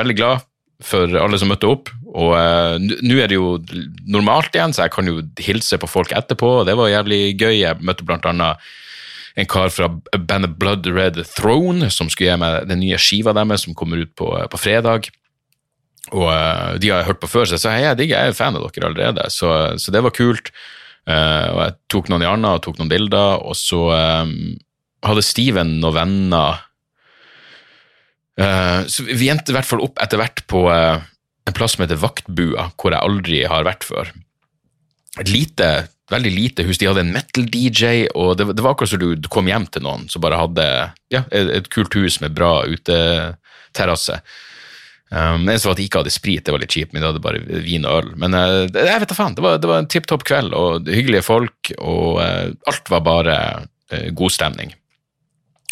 veldig 0.00 0.16
glad 0.18 0.48
for 0.82 1.14
alle 1.14 1.38
som 1.38 1.48
møtte 1.52 1.68
opp. 1.70 1.92
Og 2.12 2.34
nå 2.82 3.16
er 3.22 3.30
det 3.30 3.38
jo 3.38 3.54
normalt 4.10 4.52
igjen, 4.52 4.74
så 4.74 4.84
jeg 4.84 4.92
kan 4.96 5.08
jo 5.08 5.22
hilse 5.40 5.78
på 5.80 5.88
folk 5.88 6.10
etterpå, 6.12 6.50
og 6.58 6.66
det 6.68 6.74
var 6.76 6.90
jævlig 6.90 7.20
gøy. 7.38 7.54
Jeg 7.62 7.86
møtte 7.86 8.04
blant 8.04 8.26
annet 8.28 8.60
en 9.38 9.48
kar 9.48 9.70
fra 9.72 9.88
bandet 10.18 10.58
Blood 10.60 10.86
Red 10.90 11.22
Throne 11.36 11.88
som 11.92 12.10
skulle 12.12 12.34
gi 12.34 12.40
meg 12.40 12.68
den 12.68 12.82
nye 12.82 12.98
skiva 13.00 13.34
deres 13.36 13.64
som 13.64 13.76
kommer 13.78 14.02
ut 14.02 14.12
på, 14.18 14.28
på 14.28 14.60
fredag. 14.60 15.08
Og 16.12 16.28
uh, 16.28 16.74
de 16.80 16.90
har 16.92 17.02
jeg 17.02 17.10
hørt 17.10 17.22
på 17.22 17.30
før, 17.30 17.48
så 17.48 17.56
jeg 17.56 17.64
sa 17.64 17.74
hei, 17.74 17.84
jeg 17.86 18.00
digger, 18.00 18.18
jeg 18.18 18.32
er 18.32 18.36
fan 18.36 18.58
av 18.58 18.66
dere 18.66 18.90
allerede. 18.90 19.28
Så, 19.32 19.52
så 19.80 19.94
det 19.94 20.02
var 20.04 20.14
kult. 20.16 20.52
Uh, 21.08 21.48
og 21.52 21.60
jeg 21.64 21.76
tok 21.92 22.10
noen 22.12 22.26
i 22.26 22.28
arna 22.28 22.56
og 22.56 22.64
tok 22.66 22.76
noen 22.80 22.92
bilder, 22.92 23.40
og 23.42 23.56
så 23.58 23.80
um, 24.22 24.34
hadde 25.02 25.24
Steven 25.26 25.78
noen 25.82 25.96
venner 25.96 26.60
uh, 28.38 28.84
Så 28.86 29.08
vi 29.08 29.32
endte 29.32 29.50
i 29.50 29.56
hvert 29.56 29.66
fall 29.66 29.82
opp 29.82 29.98
etter 30.04 30.20
hvert 30.20 30.44
på 30.50 30.62
en 30.70 31.56
plass 31.56 31.74
som 31.74 31.82
heter 31.82 31.98
Vaktbua, 31.98 32.68
hvor 32.78 32.94
jeg 32.94 33.02
aldri 33.02 33.42
har 33.50 33.66
vært 33.66 33.88
før. 33.88 34.12
Et 35.18 35.32
lite 35.32 35.72
veldig 36.12 36.32
lite 36.34 36.64
hus. 36.66 36.78
De 36.78 36.88
hadde 36.88 37.04
en 37.04 37.12
metal-DJ, 37.14 38.08
og 38.18 38.36
det, 38.38 38.48
det, 38.52 38.62
var 38.62 38.74
akkurat 38.74 38.92
som 38.92 39.00
du 39.02 39.28
kom 39.32 39.48
hjem 39.48 39.66
til 39.72 39.84
noen 39.86 40.08
som 40.12 40.22
bare 40.24 40.40
hadde 40.40 40.66
ja, 41.12 41.24
et, 41.30 41.50
et 41.56 41.70
kult 41.72 41.94
hus 41.96 42.20
med 42.22 42.34
bra 42.36 42.62
uteterrasse. 42.68 44.18
Um, 45.12 45.44
det 45.44 45.58
så 45.60 45.74
at 45.74 45.76
de 45.76 45.84
ikke 45.84 46.00
hadde 46.00 46.12
sprit, 46.12 46.40
det 46.46 46.52
var 46.54 46.62
litt 46.62 46.72
kjipt, 46.72 46.94
men 46.94 47.02
de 47.02 47.10
hadde 47.10 47.20
bare 47.20 47.40
vin 47.44 47.84
og 47.84 47.98
øl. 47.98 48.12
Men 48.20 48.32
uh, 48.32 48.62
jeg 48.64 49.00
vet 49.02 49.10
da 49.10 49.16
faen, 49.16 49.34
det 49.36 49.44
var, 49.44 49.58
det 49.60 49.68
var 49.68 49.82
en 49.82 49.88
tipp 49.92 50.06
topp 50.08 50.24
kveld, 50.28 50.54
og 50.56 50.88
hyggelige 50.88 51.26
folk, 51.26 51.72
og 51.76 52.22
uh, 52.22 52.46
alt 52.70 52.92
var 52.92 53.02
bare 53.04 53.34
uh, 53.92 54.06
god 54.16 54.32
stemning. 54.32 54.72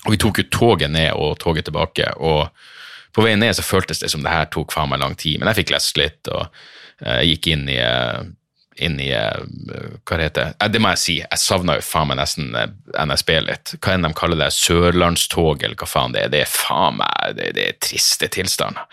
Og 0.05 0.13
vi 0.13 0.19
tok 0.21 0.43
jo 0.43 0.51
toget 0.53 0.93
ned 0.93 1.15
og 1.17 1.39
toget 1.41 1.71
tilbake, 1.71 2.11
og 2.21 2.51
på 3.17 3.25
veien 3.25 3.41
ned 3.41 3.57
så 3.57 3.65
føltes 3.65 4.03
det 4.03 4.11
som 4.13 4.21
det 4.25 4.33
her 4.33 4.51
tok 4.53 4.75
faen 4.77 4.93
meg 4.93 5.01
lang 5.01 5.17
tid, 5.17 5.41
men 5.41 5.49
jeg 5.49 5.63
fikk 5.63 5.73
lest 5.73 5.97
litt, 5.97 6.21
og 6.29 6.45
jeg 7.01 7.33
gikk 7.33 7.49
inn 7.55 7.65
i 7.73 7.81
inn 8.81 9.01
i 9.01 9.09
Hva 9.13 10.19
heter 10.21 10.53
det? 10.53 10.69
Det 10.73 10.81
må 10.81 10.93
jeg 10.95 11.01
si, 11.01 11.15
jeg 11.21 11.41
savna 11.41 11.75
jo 11.77 11.85
faen 11.85 12.09
meg 12.09 12.21
nesten 12.21 12.53
NSB 12.93 13.33
litt. 13.45 13.73
Hva 13.81 13.97
enn 13.97 14.07
de 14.07 14.13
kaller 14.17 14.41
det? 14.41 14.51
Sørlandstog, 14.57 15.65
eller 15.65 15.77
hva 15.81 15.89
faen 15.89 16.15
det 16.15 16.27
er. 16.27 16.33
Det 16.33 16.45
er 16.45 16.53
faen 16.53 17.01
meg 17.01 17.37
det, 17.37 17.51
det 17.57 17.67
er 17.67 17.81
triste 17.83 18.29
tilstander. 18.33 18.87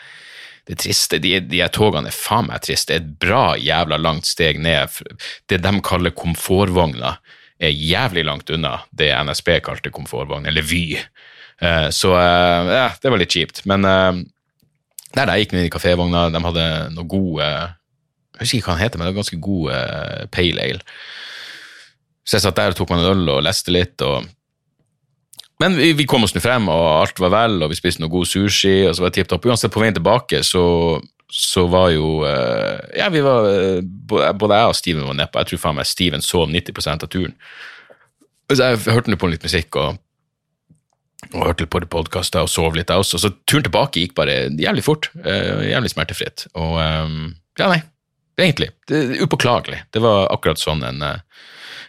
Det 0.68 0.78
triste, 0.84 1.20
de, 1.24 1.38
de 1.48 1.62
togene 1.74 2.12
er 2.12 2.16
faen 2.16 2.50
meg 2.50 2.64
triste. 2.66 2.92
Det 2.92 2.98
er 2.98 3.06
et 3.06 3.20
bra 3.24 3.44
jævla 3.60 4.00
langt 4.02 4.28
steg 4.28 4.60
ned. 4.64 5.00
Det 5.48 5.62
de 5.64 5.74
kaller 5.86 6.16
komfortvogna, 6.16 7.18
er 7.58 7.74
jævlig 7.74 8.22
langt 8.28 8.52
unna 8.54 8.76
det 8.94 9.10
NSB 9.26 9.56
kalte 9.66 9.90
komfortvogn, 9.90 10.46
eller 10.46 10.66
Vy. 10.68 11.00
Eh, 11.58 11.88
så 11.90 12.12
ja, 12.14 12.90
det 13.02 13.10
var 13.10 13.22
litt 13.22 13.34
kjipt. 13.34 13.64
Men 13.70 13.88
der 13.88 15.32
jeg 15.32 15.48
gikk 15.48 15.56
ned 15.56 15.70
i 15.70 15.74
kafévogna, 15.74 16.28
de 16.30 16.44
hadde 16.44 16.68
noe 16.94 17.10
god 17.10 17.42
jeg 17.42 18.44
husker 18.44 18.60
ikke 18.60 18.70
hva 18.70 18.76
den 18.76 18.84
heter, 18.84 19.00
men 19.00 19.08
det 19.08 19.14
var 19.16 19.22
ganske 19.24 19.40
god 19.42 20.28
pale 20.30 20.66
ale. 20.68 20.98
Så 22.28 22.38
jeg 22.38 22.44
satt 22.44 22.60
der 22.60 22.76
og 22.76 22.78
tok 22.78 22.92
meg 22.92 23.02
en 23.02 23.14
øl 23.16 23.32
og 23.38 23.46
leste 23.48 23.74
litt. 23.74 24.04
og 24.06 24.28
men 25.60 25.78
vi, 25.78 25.92
vi 25.98 26.06
kom 26.06 26.26
oss 26.26 26.36
nå 26.36 26.42
frem, 26.44 26.68
og 26.70 26.88
alt 27.02 27.22
var 27.22 27.34
vel, 27.34 27.62
og 27.66 27.72
vi 27.72 27.78
spiste 27.80 28.04
noe 28.04 28.14
god 28.14 28.30
sushi. 28.30 28.76
og 28.88 28.96
så 28.96 29.04
var 29.04 29.14
det 29.14 29.20
tipp 29.20 29.32
topp. 29.32 29.48
Uansett, 29.50 29.74
på 29.74 29.82
veien 29.82 29.96
tilbake 29.98 30.44
så, 30.46 30.66
så 31.34 31.66
var 31.72 31.90
jo 31.96 32.20
uh, 32.22 32.78
Ja, 32.98 33.10
vi 33.14 33.24
var 33.26 33.48
uh, 33.50 33.80
Både 34.38 34.60
jeg 34.60 34.74
og 34.74 34.78
Steven 34.78 35.08
var 35.10 35.18
nedpå. 35.18 35.42
Jeg 35.42 35.52
tror 35.52 35.64
faen 35.64 35.80
meg 35.80 35.90
Steven 35.90 36.26
sov 36.26 36.52
90% 36.54 37.08
av 37.08 37.14
turen. 37.14 37.34
Så 38.54 38.62
jeg 38.62 38.84
hørte 38.86 39.12
nå 39.12 39.18
på 39.20 39.32
litt 39.32 39.44
musikk 39.44 39.76
og, 39.82 39.98
og 41.34 41.42
hørte 41.42 41.66
på 41.68 41.82
podkaster 41.90 42.46
og 42.46 42.54
sov 42.54 42.78
litt, 42.78 42.94
jeg 42.94 43.04
også. 43.04 43.20
Så 43.20 43.34
turen 43.50 43.66
tilbake 43.66 44.06
gikk 44.06 44.14
bare 44.20 44.46
jævlig 44.54 44.86
fort. 44.86 45.10
Uh, 45.26 45.66
jævlig 45.66 45.92
smertefritt. 45.92 46.46
Og 46.54 46.78
ja, 47.58 47.68
nei, 47.72 47.82
egentlig. 48.38 48.70
Det 48.88 49.20
upåklagelig. 49.26 49.82
Det 49.94 50.02
var 50.04 50.30
akkurat 50.34 50.62
sånn 50.62 50.84
en, 50.86 51.02
eh, 51.02 51.22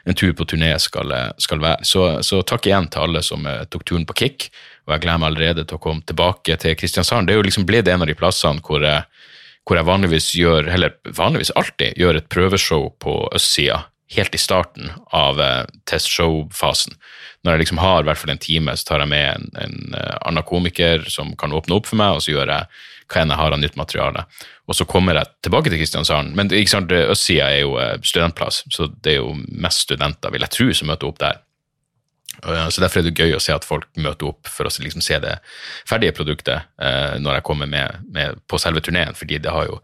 en 0.08 0.16
tur 0.16 0.32
på 0.32 0.46
turné 0.48 0.72
skal, 0.80 1.12
eh, 1.12 1.30
skal 1.38 1.60
være. 1.60 1.84
Så, 1.84 2.06
så, 2.26 2.40
takk 2.42 2.66
igjen 2.66 2.88
til 2.88 3.04
alle 3.04 3.22
som 3.24 3.44
uh, 3.46 3.64
tok 3.68 3.84
turen 3.88 4.06
på 4.08 4.16
Kick, 4.22 4.48
og 4.86 4.94
jeg 4.94 5.04
gleder 5.04 5.20
meg 5.20 5.32
allerede 5.32 5.66
til 5.68 5.76
å 5.76 5.82
komme 5.84 6.06
tilbake 6.08 6.56
til 6.62 6.76
Kristiansand. 6.80 7.28
Det 7.28 7.36
er 7.36 7.42
jo 7.42 7.46
liksom 7.48 7.68
blitt 7.68 7.88
en 7.92 8.04
av 8.04 8.08
de 8.08 8.16
plassene 8.16 8.64
hvor, 8.64 8.84
hvor 9.68 9.76
jeg 9.76 9.88
vanligvis 9.88 10.32
gjør, 10.38 10.70
eller 10.72 10.96
vanligvis 11.04 11.52
alltid 11.60 12.00
gjør 12.00 12.20
et 12.22 12.30
prøveshow 12.32 12.88
på 13.04 13.20
østsida 13.36 13.84
helt 14.16 14.34
i 14.34 14.40
starten 14.40 14.92
av 15.12 15.40
uh, 15.40 15.64
testshow-fasen. 15.90 16.96
Når 17.44 17.54
jeg 17.54 17.62
liksom 17.64 17.80
har 17.82 18.02
i 18.02 18.08
hvert 18.08 18.20
fall 18.20 18.32
en 18.32 18.40
time, 18.40 18.74
så 18.76 18.92
tar 18.92 19.04
jeg 19.04 19.12
med 19.12 19.26
en, 19.34 19.50
en 19.60 19.98
uh, 19.98 20.14
annen 20.30 20.46
komiker 20.48 21.04
som 21.12 21.34
kan 21.38 21.52
åpne 21.52 21.76
opp 21.76 21.90
for 21.90 22.00
meg, 22.00 22.16
og 22.16 22.24
så 22.24 22.32
gjør 22.32 22.54
jeg 22.54 22.70
hva 23.08 23.22
enn 23.22 23.32
jeg 23.32 23.40
har 23.40 23.56
av 23.56 23.60
nytt 23.60 23.76
materiale. 23.80 24.24
Og 24.68 24.76
så 24.76 24.84
kommer 24.84 25.16
jeg 25.16 25.32
tilbake 25.42 25.72
til 25.72 25.80
Kristiansand. 25.80 26.34
Men 26.36 26.52
ikke 26.52 26.74
sant, 26.74 26.92
østsida 26.92 27.48
er 27.48 27.62
jo 27.62 27.76
eh, 27.80 27.94
studentplass, 28.04 28.62
så 28.74 28.90
det 29.00 29.14
er 29.14 29.22
jo 29.22 29.32
mest 29.48 29.86
studenter, 29.86 30.32
vil 30.34 30.44
jeg 30.44 30.54
tro, 30.54 30.66
som 30.76 30.90
møter 30.92 31.08
opp 31.08 31.22
der. 31.22 31.40
Så 32.70 32.80
Derfor 32.80 33.00
er 33.00 33.08
det 33.08 33.18
gøy 33.18 33.34
å 33.34 33.42
se 33.42 33.54
at 33.54 33.66
folk 33.66 33.88
møter 33.98 34.30
opp 34.30 34.46
for 34.46 34.68
å 34.68 34.70
liksom 34.70 35.02
se 35.02 35.18
det 35.22 35.38
ferdige 35.88 36.14
produktet 36.14 36.68
eh, 36.80 37.16
når 37.18 37.38
jeg 37.38 37.46
kommer 37.48 37.70
med, 37.70 38.04
med 38.14 38.38
på 38.46 38.60
selve 38.62 38.82
turneen, 38.84 39.16
fordi 39.18 39.40
det 39.42 39.50
har 39.50 39.66
jo 39.66 39.80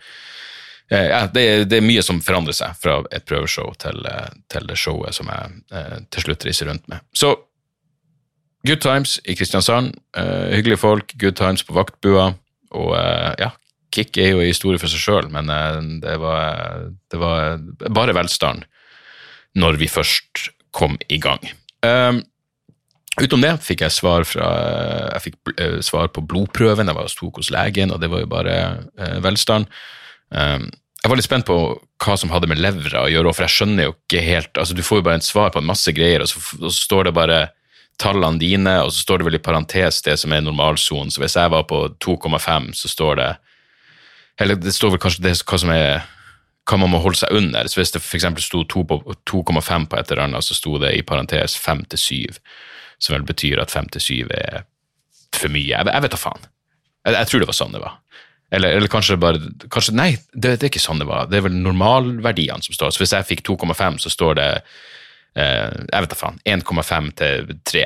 eh, 0.92 1.10
det, 1.34 1.42
er, 1.42 1.64
det, 1.66 1.80
er, 1.80 1.86
mye 1.86 2.04
som 2.06 2.22
forandrer 2.22 2.54
seg 2.54 2.76
fra 2.78 3.00
et 3.10 3.26
prøveshow 3.26 3.74
til, 3.82 4.06
eh, 4.06 4.30
til 4.52 4.70
det 4.70 4.78
showet 4.78 5.18
som 5.18 5.32
jeg 5.32 5.58
eh, 5.74 5.98
til 6.14 6.28
slutt 6.28 6.46
reiser 6.46 6.70
rundt 6.70 6.86
med. 6.92 7.02
Så 7.16 7.34
good 8.68 8.84
times 8.84 9.18
i 9.26 9.34
Kristiansand. 9.34 9.96
Eh, 10.16 10.54
hyggelige 10.54 10.84
folk, 10.84 11.16
good 11.18 11.36
times 11.40 11.66
på 11.66 11.74
vaktbua. 11.74 12.32
Og 12.74 12.90
ja, 13.38 13.52
Kick 13.94 14.18
er 14.18 14.32
jo 14.32 14.42
en 14.42 14.50
historie 14.50 14.80
for 14.82 14.90
seg 14.90 15.02
sjøl, 15.02 15.30
men 15.32 15.50
eh, 15.52 15.80
det 16.02 16.18
var, 16.22 16.86
det 17.12 17.20
var, 17.20 17.58
bare 17.94 18.16
velstand 18.16 18.66
når 19.54 19.78
vi 19.78 19.90
først 19.90 20.48
kom 20.74 20.96
i 21.06 21.20
gang. 21.22 21.42
Um, 21.86 22.24
utom 23.22 23.44
det 23.44 23.52
fikk 23.62 23.84
jeg 23.84 23.94
svar 23.94 24.24
fra 24.26 24.48
Jeg 25.12 25.22
fikk 25.28 25.52
uh, 25.60 25.76
svar 25.84 26.08
på 26.10 26.24
blodprøven, 26.26 26.90
jeg 26.90 26.96
var 26.96 27.06
hos 27.06 27.14
tok 27.14 27.38
hos 27.38 27.52
legen, 27.54 27.94
og 27.94 28.00
det 28.02 28.10
var 28.10 28.24
jo 28.24 28.30
bare 28.32 28.56
uh, 28.98 29.20
velstand. 29.22 29.70
Um, 30.34 30.66
jeg 31.04 31.12
var 31.12 31.20
litt 31.20 31.28
spent 31.28 31.46
på 31.46 31.58
hva 32.02 32.14
som 32.18 32.32
hadde 32.32 32.48
med 32.50 32.58
levra 32.58 33.04
å 33.04 33.12
gjøre, 33.12 33.34
for 33.36 33.46
jeg 33.46 33.54
skjønner 33.54 33.86
jo 33.86 33.94
ikke 33.94 34.22
helt 34.24 34.58
altså 34.58 34.74
Du 34.74 34.82
får 34.82 35.02
jo 35.02 35.04
bare 35.06 35.20
en 35.20 35.26
svar 35.26 35.52
på 35.52 35.60
en 35.60 35.68
masse 35.68 35.92
greier, 35.94 36.24
og 36.24 36.30
så, 36.32 36.40
og 36.58 36.70
så 36.72 36.78
står 36.80 37.10
det 37.10 37.14
bare 37.20 37.40
tallene 38.00 38.40
dine, 38.40 38.78
og 38.82 38.90
så 38.90 39.04
står 39.04 39.20
det 39.20 39.28
vel 39.28 39.38
i 39.38 39.44
parentes 39.44 40.00
det 40.02 40.16
som 40.18 40.32
er 40.34 40.42
normalsonen. 40.42 41.12
Så 41.14 41.22
hvis 41.22 41.36
jeg 41.38 41.52
var 41.52 41.66
på 41.70 41.84
2,5, 42.02 42.72
så 42.74 42.90
står 42.90 43.20
det 43.20 43.30
eller 44.40 44.58
det 44.58 44.74
står 44.74 44.94
vel 44.94 45.02
kanskje 45.02 45.24
det 45.26 45.36
hva 45.42 45.60
som 45.60 45.72
er 45.74 46.04
hva 46.64 46.78
man 46.80 46.94
må 46.94 47.00
holde 47.04 47.20
seg 47.20 47.34
under. 47.36 47.68
Så 47.68 47.80
Hvis 47.80 47.92
det 47.94 48.00
f.eks. 48.00 48.26
sto 48.46 48.62
2,5 48.64 49.88
på 49.90 49.98
et 49.98 50.12
eller 50.12 50.22
annet, 50.24 50.44
så 50.46 50.56
sto 50.56 50.78
det 50.80 50.94
i 50.96 51.02
parentes 51.04 51.58
5 51.60 51.84
til 51.92 52.00
7, 52.00 52.38
som 52.98 53.16
vel 53.16 53.26
betyr 53.28 53.60
at 53.60 53.74
5 53.74 53.90
til 53.96 54.04
7 54.04 54.32
er 54.32 54.64
for 55.34 55.52
mye. 55.52 55.68
Jeg, 55.74 55.90
jeg 55.90 56.04
vet 56.06 56.14
da 56.14 56.20
faen. 56.20 56.48
Jeg, 57.04 57.16
jeg, 57.18 57.28
tror 57.28 57.44
det 57.44 57.50
var 57.50 57.58
sånn 57.58 57.76
det 57.76 57.82
var. 57.84 57.98
Eller, 58.54 58.76
eller 58.78 58.92
kanskje 58.92 59.18
bare 59.20 59.40
kanskje, 59.72 59.96
Nei, 59.98 60.12
det, 60.32 60.56
det, 60.56 60.62
er 60.62 60.70
ikke 60.72 60.82
sånn 60.82 61.02
det 61.02 61.08
var. 61.10 61.28
Det 61.28 61.38
er 61.38 61.46
vel 61.48 61.58
normalverdiene 61.58 62.64
som 62.64 62.76
står. 62.76 62.94
Så 62.94 63.02
hvis 63.02 63.14
jeg 63.16 63.28
fikk 63.28 63.44
2,5, 63.50 64.00
så 64.06 64.12
står 64.14 64.38
det 64.40 64.48
eh, 64.54 65.68
jeg 65.90 66.06
vet 66.06 66.14
da 66.14 66.20
faen, 66.20 66.40
1,5 66.48 67.12
til 67.20 67.52
3 67.72 67.84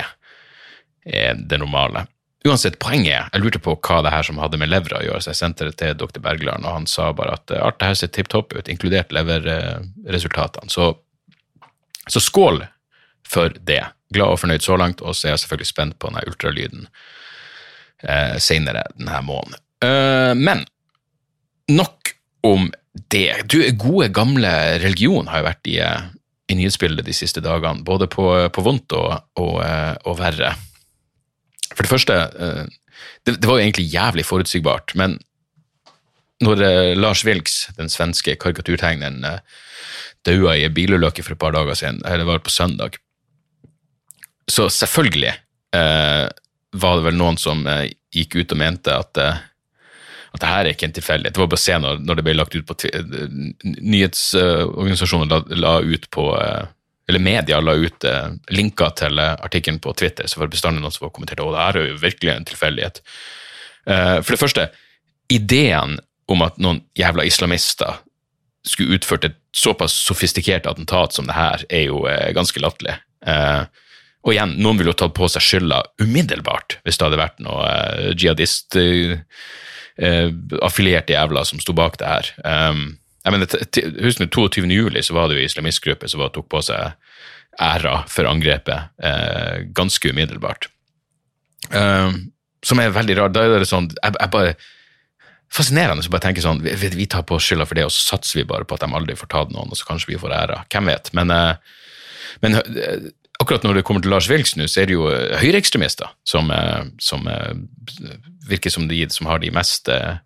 er 1.18 1.40
det 1.40 1.58
normale. 1.58 2.04
Uansett, 2.46 2.78
poenget 2.78 3.12
er, 3.16 3.28
jeg 3.34 3.42
lurte 3.42 3.60
på 3.62 3.74
hva 3.82 3.98
det 4.06 4.12
her 4.14 4.26
som 4.26 4.38
hadde 4.38 4.60
med 4.60 4.70
levra 4.70 5.00
å 5.00 5.04
gjøre, 5.04 5.20
så 5.24 5.32
jeg 5.32 5.40
sendte 5.40 5.66
det 5.66 5.74
til 5.80 5.96
dr. 5.98 6.20
Bergland, 6.22 6.62
og 6.62 6.76
han 6.76 6.86
sa 6.90 7.10
bare 7.16 7.34
at 7.34 7.50
eh, 7.50 7.62
alt 7.64 7.80
det 7.80 7.90
her 7.90 7.98
ser 7.98 8.12
tipp 8.14 8.30
topp 8.30 8.54
ut, 8.54 8.70
inkludert 8.70 9.14
leverresultatene. 9.14 10.70
Så, 10.70 10.92
så, 12.06 12.22
skål 12.22 12.62
for 13.26 13.56
det. 13.66 13.82
Glad 14.14 14.36
og 14.36 14.42
fornøyd 14.44 14.64
så 14.64 14.78
langt, 14.80 15.02
og 15.02 15.16
så 15.16 15.28
er 15.28 15.34
jeg 15.34 15.44
selvfølgelig 15.44 15.72
spent 15.72 15.98
på 15.98 16.12
denne 16.12 16.22
ultralyden 16.30 16.86
eh, 18.06 18.36
senere 18.40 18.86
denne 18.94 19.22
måneden. 19.26 19.58
Uh, 19.78 20.34
men 20.34 20.64
nok 21.70 22.14
om 22.46 22.70
det. 23.12 23.44
Du, 23.50 23.60
gode, 23.78 24.08
gamle 24.14 24.50
religion 24.82 25.28
har 25.30 25.42
jo 25.42 25.48
vært 25.48 25.70
i, 25.70 25.76
i 26.48 26.56
nyhetsbildet 26.58 27.06
de 27.06 27.14
siste 27.16 27.42
dagene, 27.44 27.84
både 27.86 28.08
på, 28.10 28.26
på 28.54 28.64
vondt 28.64 28.94
og, 28.96 29.12
og, 29.40 29.54
eh, 29.64 29.94
og, 30.04 30.16
verre. 30.20 30.54
For 31.72 31.84
det 31.84 31.92
første, 31.92 32.14
eh, 32.14 32.62
det, 33.26 33.38
det, 33.38 33.46
var 33.46 33.58
jo 33.58 33.64
egentlig 33.66 33.88
jævlig 33.92 34.24
forutsigbart, 34.26 34.94
men 34.98 35.18
når 36.44 36.62
eh, 36.64 36.92
Lars 36.98 37.24
Vilks, 37.26 37.68
den 37.78 37.92
svenske 37.92 38.36
karikaturtegneren, 38.40 39.24
daua 40.26 40.56
i 40.56 40.64
en 40.66 40.74
bilulykke 40.74 41.24
for 41.24 41.36
et 41.36 41.42
par 41.42 41.54
dager 41.56 41.78
siden, 41.78 42.00
eller 42.04 42.24
det 42.24 42.30
var 42.30 42.44
på 42.44 42.54
søndag, 42.54 42.98
så 44.48 44.68
selvfølgelig 44.72 45.34
eh, 45.76 46.26
var 46.72 46.96
det 46.98 47.06
vel 47.08 47.18
noen 47.18 47.38
som 47.40 47.66
eh, 47.68 47.90
gikk 48.14 48.38
ut 48.40 48.54
og 48.54 48.60
mente 48.60 48.94
at 48.94 49.20
eh, 49.22 49.44
at 50.28 50.42
det 50.42 50.48
her 50.50 50.66
er 50.66 50.74
ikke 50.74 50.84
en 50.88 50.92
tilfeldighet. 50.92 51.34
Det 51.34 51.40
var 51.40 51.48
bare 51.48 51.56
å 51.58 51.62
se 51.62 51.76
når, 51.80 52.00
når 52.04 52.18
det 52.18 52.24
ble 52.26 52.34
lagt 52.36 52.56
ut 52.56 52.66
på 52.68 52.74
Nyhetsorganisasjonen 53.64 55.30
la, 55.32 55.38
la, 55.56 55.70
ut 55.80 56.04
på 56.12 56.26
eh, 56.36 56.66
eller 57.08 57.22
media 57.24 57.60
la 57.60 57.74
ut 57.74 58.04
eh, 58.04 58.28
linker 58.52 58.92
til 59.00 59.20
eh, 59.22 59.34
artikkelen 59.44 59.80
på 59.84 59.94
Twitter, 59.96 60.28
så 60.28 60.40
var 60.40 60.48
det 60.48 60.56
bestandig 60.58 60.84
noen 60.84 60.94
som 60.94 61.06
var 61.06 61.14
kommentert 61.16 61.40
at 61.44 61.54
det 61.54 61.64
er 61.64 61.92
jo 61.92 62.02
virkelig 62.02 62.34
en 62.34 62.48
tilfeldighet. 62.48 63.02
For 63.88 64.34
det 64.34 64.36
første, 64.36 64.66
ideen 65.32 65.94
om 66.28 66.42
at 66.44 66.58
noen 66.60 66.82
jævla 66.98 67.24
islamister 67.24 68.02
skulle 68.68 68.98
utført 68.98 69.24
et 69.24 69.38
såpass 69.56 69.94
sofistikert 69.96 70.68
attentat 70.68 71.16
som 71.16 71.24
det 71.24 71.36
her, 71.38 71.64
er 71.72 71.86
jo 71.86 72.02
ganske 72.36 72.60
latterlig. 72.60 72.98
Og 74.28 74.34
igjen, 74.34 74.52
noen 74.60 74.76
ville 74.76 74.92
jo 74.92 74.98
tatt 75.00 75.16
på 75.16 75.28
seg 75.32 75.44
skylda 75.46 75.80
umiddelbart 76.02 76.78
hvis 76.82 77.00
det 77.00 77.06
hadde 77.06 77.20
vært 77.22 77.40
noe 77.40 77.68
jihadist 78.12 78.76
eh, 78.76 80.28
affilierte 80.64 81.14
jævler 81.14 81.46
som 81.48 81.62
sto 81.62 81.74
bak 81.76 81.96
det 82.00 82.10
her. 82.10 82.32
Um, 82.44 82.98
jeg 83.28 83.34
mener, 83.34 84.00
Husk 84.06 84.24
22. 84.24 84.64
juli 84.72 85.02
så 85.04 85.14
var 85.16 85.28
det 85.28 85.38
jo 85.38 85.44
islamistgruppe 85.44 86.08
som 86.08 86.24
tok 86.32 86.48
på 86.48 86.62
seg 86.64 86.96
æra 87.58 88.00
for 88.08 88.28
angrepet 88.30 89.04
eh, 89.04 89.68
ganske 89.74 90.12
umiddelbart. 90.12 90.68
Eh, 91.70 92.18
som 92.64 92.80
er 92.82 92.94
veldig 92.94 93.16
rart. 93.18 93.34
Da 93.36 93.44
er 93.44 93.60
det 93.62 93.70
sånn 93.70 93.90
jeg, 93.92 94.16
jeg 94.18 94.34
bare 94.34 94.58
Fascinerende 95.48 96.04
å 96.04 96.12
bare 96.12 96.26
tenke 96.26 96.42
sånn 96.44 96.58
vi, 96.60 96.74
vi, 96.92 97.06
tar 97.08 97.22
på 97.24 97.38
skylda 97.40 97.64
for 97.64 97.78
det, 97.78 97.86
og 97.88 97.92
så 97.94 98.02
satser 98.18 98.42
vi 98.42 98.48
bare 98.50 98.66
på 98.68 98.76
at 98.76 98.82
de 98.84 98.88
aldri 98.92 99.14
får 99.16 99.30
tatt 99.32 99.54
noen, 99.54 99.70
og 99.72 99.78
så 99.80 99.86
kanskje 99.88 100.10
vi 100.10 100.18
får 100.20 100.34
æra. 100.36 100.58
Hvem 100.68 100.90
vet? 100.92 101.08
Men, 101.16 101.32
eh, 101.32 101.78
men 102.44 102.58
eh, 102.60 103.06
akkurat 103.40 103.64
når 103.64 103.78
det 103.78 103.84
kommer 103.88 104.04
til 104.04 104.12
Lars 104.12 104.28
Vilks 104.28 104.58
nå, 104.58 104.66
så 104.68 104.82
er 104.82 104.90
det 104.90 104.98
jo 104.98 105.06
eh, 105.08 105.38
høyreekstremister 105.40 106.12
som, 106.28 106.52
eh, 106.52 106.90
som, 107.00 107.24
virker 108.50 108.74
som 108.74 108.90
de 108.92 109.00
som 109.14 109.30
har 109.32 109.40
de 109.40 109.54
mest 109.56 109.88
eh, 109.88 110.20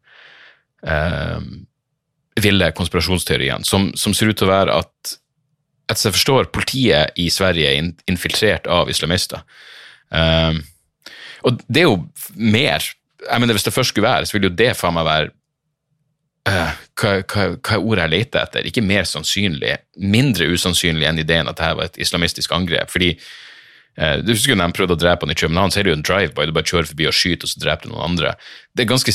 ville 2.40 2.70
konspirasjonsteorien, 2.76 3.64
som, 3.64 3.90
som, 3.98 4.14
ser 4.14 4.30
ut 4.32 4.38
til 4.38 4.48
å 4.48 4.52
være 4.52 4.78
at 4.82 5.16
etter 5.90 6.08
jeg 6.08 6.16
forstår, 6.16 6.48
politiet 6.54 7.18
i 7.20 7.28
Sverige 7.32 7.68
er 7.68 7.90
infiltrert 8.08 8.68
av 8.70 8.88
islamister. 8.88 9.42
Um, 10.08 10.62
og 11.44 11.60
det 11.66 11.82
er 11.82 11.88
jo 11.90 12.02
mer 12.36 12.84
jeg 13.22 13.38
mener 13.38 13.54
Hvis 13.54 13.64
det 13.64 13.72
først 13.72 13.92
skulle 13.92 14.08
være, 14.08 14.26
så 14.26 14.34
ville 14.34 14.48
jo 14.50 14.56
det 14.58 14.72
faen 14.76 14.96
meg 14.96 15.06
være 15.06 15.30
Uh, 16.42 16.72
hva, 16.98 17.10
hva, 17.22 17.42
hva, 17.54 17.76
er 17.76 17.84
ordet 17.86 18.02
jeg 18.02 18.10
leter 18.10 18.40
etter? 18.42 18.66
Ikke 18.66 18.82
mer 18.82 19.04
sannsynlig, 19.06 19.76
mindre 20.02 20.48
usannsynlig 20.50 21.06
enn 21.06 21.20
ideen 21.22 21.46
at 21.46 21.54
dette 21.60 21.76
var 21.78 21.86
et 21.86 22.00
islamistisk 22.02 22.50
angrep. 22.56 22.90
fordi 22.90 23.12
du 23.92 24.30
husker 24.32 24.56
når 24.56 24.70
de 24.70 24.76
prøvde 24.78 24.94
å 24.96 25.00
drepe 25.00 25.26
han 25.26 25.34
i 25.34 25.36
København, 25.36 25.72
så 25.72 25.80
er 25.80 25.84
det 25.84 25.92
jo 25.92 25.96
en 25.98 26.04
drive-by. 26.08 26.46
Du 26.48 26.54
bare 26.56 26.68
kjører 26.70 26.88
forbi 26.88 27.08
og 27.10 27.16
skyter, 27.16 27.44
og 27.44 27.52
så 27.52 27.60
dreper 27.60 27.88
du 27.88 27.92
noen 27.92 28.06
andre. 28.06 28.30
Det 28.72 28.86
er 28.86 28.88
ganske 28.88 29.12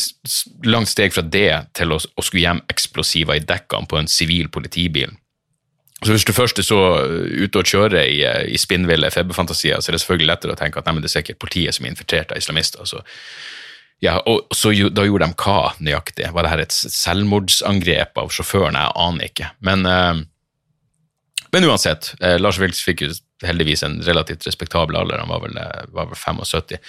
langt 0.69 0.91
steg 0.91 1.15
fra 1.15 1.23
det 1.25 1.49
til 1.79 1.95
å, 1.95 1.97
å 1.97 2.25
skulle 2.25 2.43
gjemme 2.43 2.67
eksplosiver 2.69 3.39
i 3.39 3.45
dekkene 3.49 3.89
på 3.89 3.97
en 3.97 4.11
sivil 4.11 4.51
politibil. 4.53 5.15
Så 6.05 6.13
Hvis 6.13 6.27
du 6.29 6.33
først 6.33 6.59
er 6.61 6.65
så 6.67 6.79
eh, 7.01 7.45
ute 7.47 7.61
og 7.61 7.69
kjører 7.69 8.03
i, 8.05 8.21
i 8.53 8.57
spinnville 8.61 9.09
feberfantasier, 9.13 9.81
så 9.81 9.89
er 9.89 9.97
det 9.97 10.03
selvfølgelig 10.03 10.29
lettere 10.29 10.53
å 10.53 10.59
tenke 10.59 10.77
at 10.77 10.85
nei, 10.85 10.99
det 11.01 11.09
er 11.09 11.15
sikkert 11.15 11.41
politiet 11.41 11.73
som 11.73 11.87
er 11.87 11.95
infiltrert 11.95 12.33
av 12.33 12.41
islamister. 12.41 12.85
Så 12.85 13.01
ja, 14.03 14.19
og 14.29 14.45
så, 14.53 14.69
Da 14.93 15.07
gjorde 15.07 15.25
de 15.25 15.33
hva 15.41 15.73
nøyaktig? 15.81 16.29
Var 16.33 16.45
det 16.45 16.51
her 16.51 16.61
et 16.61 16.75
selvmordsangrep 16.77 18.19
av 18.21 18.29
sjåføren? 18.29 18.77
Jeg 18.77 18.93
aner 19.07 19.31
ikke. 19.31 19.49
Men, 19.65 19.87
uh, 19.89 20.21
men 21.55 21.65
uansett, 21.65 22.11
uh, 22.21 22.35
Lars 22.37 22.61
Vilks 22.61 22.83
fikk 22.85 23.01
jo 23.07 23.09
heldigvis 23.45 23.83
en 23.85 23.99
relativt 24.01 24.47
respektabel 24.47 24.97
alder, 24.97 25.21
han 25.21 25.29
var 25.29 25.43
vel, 25.43 25.57
eh, 25.61 25.85
var 25.93 26.09
vel 26.09 26.17
75. 26.17 26.79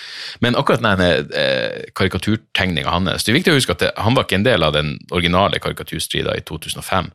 Men 0.40 0.56
akkurat 0.56 0.84
denne 0.84 1.10
uh, 1.28 1.84
karikaturtegninga 1.98 2.88
hans 2.88 3.26
Det 3.26 3.32
er 3.32 3.38
viktig 3.40 3.52
å 3.52 3.58
huske 3.58 3.76
at 3.76 3.84
det, 3.84 3.92
han 4.00 4.16
var 4.16 4.24
ikke 4.24 4.40
en 4.40 4.48
del 4.48 4.64
av 4.64 4.72
den 4.76 4.96
originale 5.10 5.60
karikaturstrida 5.60 6.36
i 6.38 6.44
2005. 6.48 7.12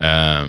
Uh, 0.00 0.48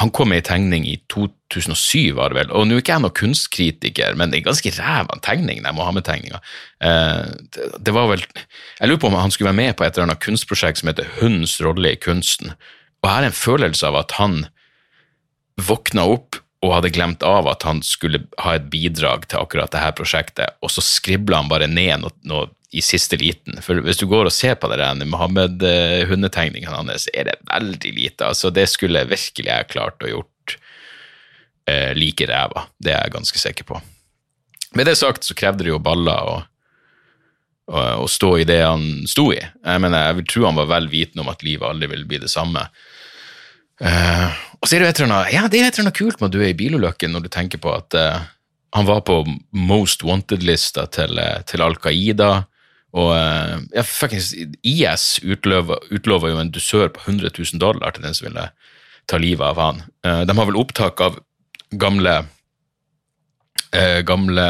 han 0.00 0.10
kom 0.14 0.30
med 0.32 0.40
ei 0.40 0.44
tegning 0.46 0.86
i 0.88 0.94
2007, 1.12 2.14
var 2.16 2.32
det 2.32 2.38
vel. 2.38 2.52
Og 2.56 2.64
nå 2.64 2.78
er 2.78 2.82
ikke 2.82 2.94
jeg 2.94 3.04
noen 3.04 3.16
kunstkritiker, 3.18 4.14
men 4.16 4.32
det 4.32 4.40
er 4.40 4.46
ganske 4.46 4.72
ræva 4.78 5.18
tegning, 5.24 5.60
den 5.64 5.76
Mohammed-tegninga. 5.76 6.40
Eh, 6.80 7.26
det 7.76 7.92
var 7.92 8.08
vel 8.08 8.24
Jeg 8.24 8.88
lurer 8.88 9.02
på 9.02 9.10
om 9.10 9.18
han 9.20 9.34
skulle 9.34 9.50
være 9.50 9.60
med 9.60 9.76
på 9.76 9.84
et 9.84 9.92
eller 9.92 10.08
annet 10.08 10.24
kunstprosjekt 10.24 10.80
som 10.80 10.88
heter 10.88 11.10
Hundens 11.20 11.58
rolle 11.60 11.92
i 11.92 12.00
kunsten. 12.00 12.54
Og 13.02 13.08
jeg 13.08 13.16
har 13.18 13.28
en 13.28 13.36
følelse 13.36 13.90
av 13.90 14.00
at 14.00 14.16
han 14.16 14.46
våkna 15.60 16.08
opp 16.08 16.40
og 16.62 16.76
hadde 16.76 16.92
glemt 16.94 17.24
av 17.26 17.48
at 17.50 17.64
han 17.66 17.80
skulle 17.82 18.22
ha 18.42 18.54
et 18.54 18.68
bidrag 18.70 19.26
til 19.26 19.42
akkurat 19.42 19.72
dette 19.74 19.96
prosjektet, 19.98 20.58
og 20.62 20.70
så 20.70 20.84
skribla 20.84 21.40
han 21.42 21.50
bare 21.50 21.66
ned 21.70 22.04
noe, 22.04 22.14
noe 22.28 22.50
i 22.72 22.80
siste 22.80 23.18
liten. 23.20 23.58
For 23.60 23.82
hvis 23.84 23.98
du 24.00 24.06
går 24.08 24.30
og 24.30 24.34
ser 24.34 24.54
på 24.56 24.70
det 24.72 24.78
Mohammed-hundetegningene 25.04 26.72
hans, 26.72 27.08
er 27.12 27.28
det 27.28 27.40
veldig 27.50 27.92
lite. 27.98 28.30
Altså, 28.30 28.50
det 28.54 28.68
skulle 28.72 29.04
virkelig 29.10 29.50
jeg 29.50 29.68
klart 29.74 30.06
å 30.06 30.12
gjort 30.14 30.54
eh, 31.68 31.92
like 31.98 32.28
ræva. 32.30 32.64
Det 32.78 32.94
er 32.94 33.04
jeg 33.04 33.16
ganske 33.18 33.42
sikker 33.42 33.68
på. 33.68 33.82
Med 34.78 34.88
det 34.88 34.96
sagt 34.96 35.28
så 35.28 35.36
krevde 35.36 35.66
det 35.66 35.74
jo 35.74 35.82
baller 35.84 36.30
å, 36.30 36.38
å, 37.68 37.84
å 38.06 38.08
stå 38.08 38.38
i 38.40 38.48
det 38.48 38.62
han 38.62 39.04
sto 39.10 39.28
i. 39.34 39.42
Jeg 39.42 39.84
mener, 39.84 40.08
jeg 40.08 40.22
vil 40.22 40.30
tro 40.32 40.48
han 40.48 40.62
var 40.62 40.70
vel 40.72 40.88
vitende 40.94 41.26
om 41.26 41.32
at 41.34 41.44
livet 41.44 41.68
aldri 41.68 41.90
ville 41.92 42.08
bli 42.08 42.22
det 42.22 42.32
samme. 42.32 42.70
Uh, 43.80 44.28
og 44.60 44.68
så 44.68 44.76
er 44.76 44.82
det 44.82 44.86
jo 44.86 44.92
et 44.92 45.00
eller 45.00 45.08
annet, 45.14 45.32
ja, 45.34 45.42
det 45.48 45.58
er 45.58 45.66
et 45.66 45.78
eller 45.78 45.88
annet 45.88 45.98
kult 45.98 46.20
med 46.20 46.28
at 46.28 46.34
du 46.34 46.42
er 46.42 46.52
i 46.52 46.58
bilulykken 46.58 47.14
når 47.14 47.24
du 47.24 47.30
tenker 47.32 47.62
på 47.62 47.72
at 47.74 47.96
uh, 47.98 48.24
han 48.76 48.88
var 48.88 49.02
på 49.08 49.22
Most 49.56 50.04
Wanted-lista 50.06 50.86
til, 50.92 51.18
uh, 51.18 51.40
til 51.48 51.64
Al 51.64 51.78
Qaida. 51.80 52.32
Og 52.92 53.14
eh, 53.16 53.54
ja, 53.72 53.84
fuckings 53.88 54.32
IS 54.60 55.06
utlova 55.24 56.28
jo 56.28 56.40
en 56.40 56.52
dusør 56.52 56.90
på 56.92 57.06
100 57.06 57.32
000 57.38 57.60
dollar 57.60 57.94
til 57.94 58.04
den 58.04 58.16
som 58.16 58.28
ville 58.28 58.46
ta 59.08 59.20
livet 59.20 59.46
av 59.46 59.60
han. 59.60 59.82
Eh, 60.04 60.22
de 60.28 60.36
har 60.36 60.48
vel 60.48 60.60
opptak 60.60 61.00
av 61.00 61.16
gamle 61.72 62.18
eh, 63.72 64.00
gamle 64.04 64.46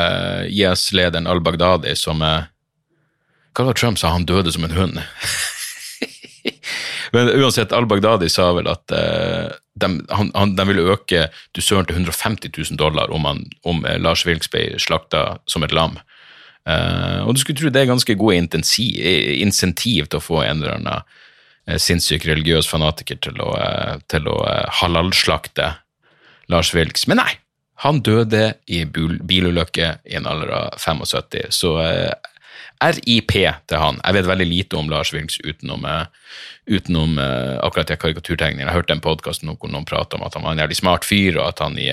IS-lederen 0.51 1.31
al-Baghdadi 1.31 1.95
som 1.99 2.19
Hva 2.23 3.69
var 3.69 3.79
Trump 3.79 4.01
sa? 4.01 4.11
Han 4.11 4.27
døde 4.27 4.53
som 4.53 4.65
en 4.67 4.75
hund. 4.75 4.99
Men 7.13 7.29
uansett, 7.29 7.75
al-Baghdadi 7.77 8.31
sa 8.33 8.51
vel 8.57 8.71
at 8.73 8.89
de, 8.89 9.89
han, 10.09 10.55
de 10.57 10.65
ville 10.69 10.87
øke 10.95 11.27
dusøren 11.57 11.85
til 11.89 11.99
150 11.99 12.53
000 12.57 12.81
dollar 12.81 13.13
om, 13.13 13.27
han, 13.29 13.43
om 13.69 13.85
Lars 14.01 14.25
Vilks 14.29 14.49
ble 14.53 14.79
slakta 14.81 15.39
som 15.51 15.65
et 15.67 15.75
lam. 15.77 15.99
Uh, 16.63 17.27
og 17.27 17.35
du 17.35 17.43
skulle 17.43 17.59
tro 17.59 17.73
det 17.75 17.81
er 17.81 17.91
ganske 17.91 18.15
gode 18.15 18.37
insentiv 18.39 20.07
til 20.07 20.21
å 20.21 20.23
få 20.23 20.45
en 20.45 20.61
eller 20.61 20.77
annen 20.77 21.01
uh, 21.03 21.79
sinnssyk 21.81 22.27
religiøs 22.29 22.69
fanatiker 22.71 23.19
til 23.25 23.41
å, 23.43 23.51
uh, 23.59 23.97
til 24.13 24.29
å 24.31 24.37
halalslakte 24.79 25.73
Lars 26.53 26.71
Wilks. 26.77 27.09
Men 27.11 27.19
nei, 27.19 27.33
han 27.83 27.99
døde 28.07 28.53
i 28.71 28.85
bilulykke 28.87 29.97
i 30.07 30.19
en 30.21 30.29
alder 30.31 30.55
av 30.55 30.79
75, 30.79 31.51
så 31.51 31.75
RIP 32.83 33.35
til 33.39 33.79
han. 33.79 34.01
Jeg 34.03 34.19
vet 34.19 34.31
veldig 34.31 34.49
lite 34.49 34.79
om 34.79 34.91
Lars 34.91 35.13
Vilks 35.15 35.39
utenom, 35.45 35.87
utenom 36.67 37.19
akkurat 37.19 37.93
de 37.93 37.99
karikaturtegningene. 37.99 38.67
Jeg 38.67 38.79
hørte 38.79 38.97
en 38.97 39.05
podkast 39.05 39.47
hvor 39.47 39.71
noen 39.71 39.87
prata 39.89 40.19
om 40.19 40.25
at 40.27 40.35
han 40.35 40.47
var 40.47 40.57
en 40.57 40.65
jævlig 40.65 40.81
smart 40.81 41.07
fyr, 41.07 41.39
og 41.39 41.47
at 41.53 41.63
han 41.63 41.79
i 41.79 41.91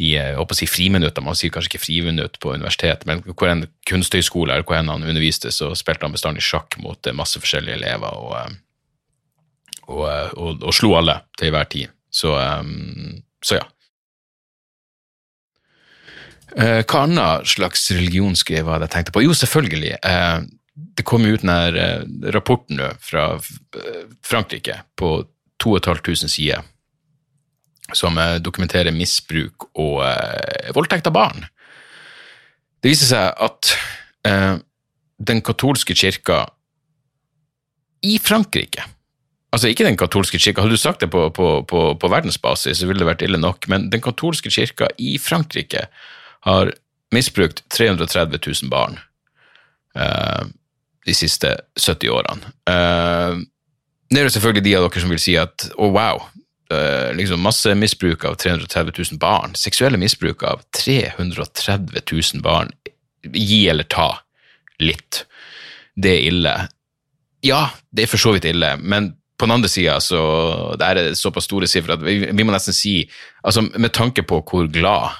i 0.00 0.12
å 0.16 0.46
si 0.56 0.66
friminutter, 0.70 1.24
man 1.24 1.36
sier 1.36 1.52
kanskje 1.52 1.74
ikke 1.74 1.84
friminutt 1.84 2.38
på 2.40 2.54
universitet, 2.56 3.04
men 3.08 3.20
hvor 3.26 3.50
en 3.50 3.66
kunsthøyskole 3.88 4.54
eller 4.54 4.66
hvor 4.66 4.78
en 4.78 4.90
han 4.92 5.04
underviste, 5.04 5.52
så 5.52 5.72
spilte 5.78 6.06
han 6.06 6.14
bestandig 6.14 6.44
sjakk 6.46 6.78
mot 6.82 7.06
eh, 7.06 7.16
masse 7.16 7.40
forskjellige 7.42 7.76
elever 7.80 8.16
og, 8.16 8.32
eh, 8.40 8.56
og, 9.88 10.06
eh, 10.08 10.32
og, 10.32 10.64
og 10.64 10.76
slo 10.76 10.94
alle 10.98 11.20
til 11.36 11.50
enhver 11.50 11.68
tid. 11.72 11.92
Så, 12.12 12.32
så 13.40 13.56
ja. 13.56 13.68
Hva 16.52 17.04
annet 17.06 17.48
slags 17.48 17.86
religionsgreie 17.94 18.64
var 18.66 18.80
det 18.80 18.90
jeg 18.90 18.94
tenkte 18.96 19.14
på? 19.14 19.22
Jo, 19.24 19.32
selvfølgelig. 19.32 19.94
Det 20.98 21.04
kom 21.08 21.24
ut 21.24 21.40
denne 21.40 22.32
rapporten 22.34 22.76
nå 22.76 22.90
fra 23.00 23.30
Frankrike 24.26 24.82
på 25.00 25.14
2500 25.62 26.28
sider 26.28 26.60
som 27.96 28.18
eh, 28.18 28.38
dokumenterer 28.42 28.94
misbruk 28.94 29.68
og 29.72 30.02
eh, 30.06 30.70
voldtekt 30.76 31.08
av 31.10 31.16
barn. 31.16 31.46
Det 32.82 32.92
viser 32.92 33.12
seg 33.12 33.44
at 33.46 33.74
eh, 34.28 34.56
den 35.22 35.42
katolske 35.44 35.96
kirka 35.98 36.44
i 38.02 38.18
Frankrike 38.22 38.88
Altså, 39.52 39.68
ikke 39.68 39.84
den 39.84 39.98
katolske 40.00 40.38
kirka. 40.40 40.62
Hadde 40.64 40.78
du 40.78 40.80
sagt 40.80 41.02
det 41.04 41.10
på, 41.12 41.26
på, 41.36 41.46
på, 41.68 41.80
på 42.00 42.08
verdensbasis, 42.08 42.78
så 42.78 42.86
ville 42.88 43.02
det 43.02 43.08
vært 43.10 43.24
ille 43.26 43.36
nok, 43.36 43.66
men 43.68 43.90
den 43.92 44.00
katolske 44.00 44.48
kirka 44.48 44.86
i 44.96 45.18
Frankrike 45.20 45.82
har 46.46 46.72
misbrukt 47.14 47.62
330 47.74 48.40
000 48.62 48.70
barn 48.72 48.98
eh, 49.94 50.44
de 51.06 51.14
siste 51.14 51.56
70 51.78 52.12
årene. 52.12 52.52
Eh, 52.70 53.40
det 54.12 54.20
er 54.20 54.28
jo 54.28 54.34
selvfølgelig 54.34 54.64
de 54.66 54.76
av 54.76 54.86
dere 54.86 55.02
som 55.04 55.12
vil 55.12 55.22
si 55.22 55.36
at 55.40 55.68
å, 55.72 55.86
oh, 55.86 55.94
wow, 55.94 56.26
eh, 56.72 57.12
liksom 57.16 57.42
masse 57.44 57.72
misbruk 57.78 58.26
av 58.28 58.36
330 58.42 58.92
000 59.14 59.22
barn, 59.22 59.56
seksuelle 59.58 60.00
misbruk 60.00 60.44
av 60.48 60.64
330 60.76 62.02
000 62.02 62.44
barn, 62.44 62.72
gi 63.32 63.64
eller 63.70 63.88
ta 63.88 64.10
litt. 64.82 65.24
Det 65.94 66.16
er 66.16 66.28
ille. 66.32 66.54
Ja, 67.46 67.66
det 67.90 68.04
er 68.04 68.12
for 68.12 68.22
så 68.22 68.34
vidt 68.34 68.48
ille, 68.48 68.74
men 68.80 69.12
på 69.38 69.48
den 69.48 69.56
andre 69.56 69.70
sida 69.70 69.96
så 69.98 70.20
det 70.78 70.86
er 70.86 71.14
såpass 71.18 71.48
store 71.48 71.66
sifre 71.70 71.96
at 71.96 72.02
vi, 72.04 72.20
vi, 72.28 72.44
må 72.46 72.52
nesten 72.54 72.76
si 72.76 73.00
altså 73.42 73.64
Med 73.64 73.90
tanke 73.90 74.22
på 74.22 74.38
hvor 74.46 74.68
glad 74.70 75.16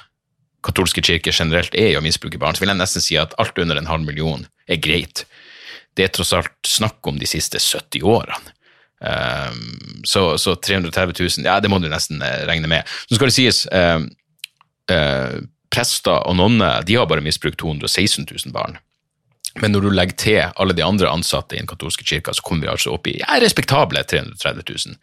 katolske 0.63 1.03
kirker 1.05 1.35
generelt 1.35 1.75
er 1.75 1.93
jo 1.93 2.01
å 2.01 2.05
misbruke 2.05 2.39
barn, 2.41 2.55
så 2.55 2.63
vil 2.63 2.73
jeg 2.73 2.81
nesten 2.81 3.03
si 3.03 3.17
at 3.19 3.35
alt 3.41 3.59
under 3.59 3.79
en 3.79 3.89
halv 3.89 4.05
million 4.07 4.45
er 4.67 4.81
greit. 4.83 5.25
Det 5.93 6.07
er 6.07 6.13
tross 6.13 6.33
alt 6.33 6.53
snakk 6.67 7.05
om 7.09 7.19
de 7.21 7.29
siste 7.29 7.61
70 7.61 8.05
årene. 8.07 8.55
Um, 9.03 10.03
så, 10.07 10.37
så, 10.39 10.55
330 10.55 11.17
000, 11.19 11.47
ja, 11.49 11.57
det 11.59 11.67
må 11.67 11.81
du 11.83 11.89
nesten 11.91 12.23
uh, 12.23 12.45
regne 12.47 12.69
med. 12.71 12.87
Så 13.09 13.17
skal 13.17 13.27
det 13.27 13.35
sies, 13.35 13.65
um, 13.67 14.07
uh, 14.91 15.41
prester 15.73 16.23
og 16.23 16.37
nonner 16.39 16.85
de 16.87 16.95
har 16.95 17.09
bare 17.09 17.23
misbrukt 17.25 17.59
216 17.59 18.29
000 18.29 18.55
barn. 18.55 18.79
Men 19.61 19.73
når 19.73 19.85
du 19.85 19.91
legger 19.93 20.17
til 20.17 20.39
alle 20.57 20.73
de 20.73 20.85
andre 20.85 21.11
ansatte 21.11 21.55
i 21.55 21.61
den 21.61 21.69
katolske 21.69 22.05
kirka, 22.07 22.33
så 22.33 22.41
kommer 22.45 22.65
vi 22.65 22.71
altså 22.71 22.95
opp 22.95 23.09
i 23.09 23.19
ja, 23.19 23.35
respektable 23.41 24.01
330 24.01 24.63
000. 24.65 24.95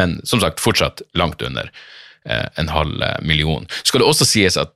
Men 0.00 0.18
som 0.26 0.42
sagt, 0.42 0.62
fortsatt 0.62 1.04
langt 1.14 1.42
under 1.42 1.70
eh, 2.26 2.48
en 2.58 2.72
halv 2.72 3.02
eh, 3.02 3.20
million. 3.22 3.68
Skal 3.86 4.02
det 4.02 4.08
også 4.08 4.26
sies 4.26 4.58
at 4.58 4.74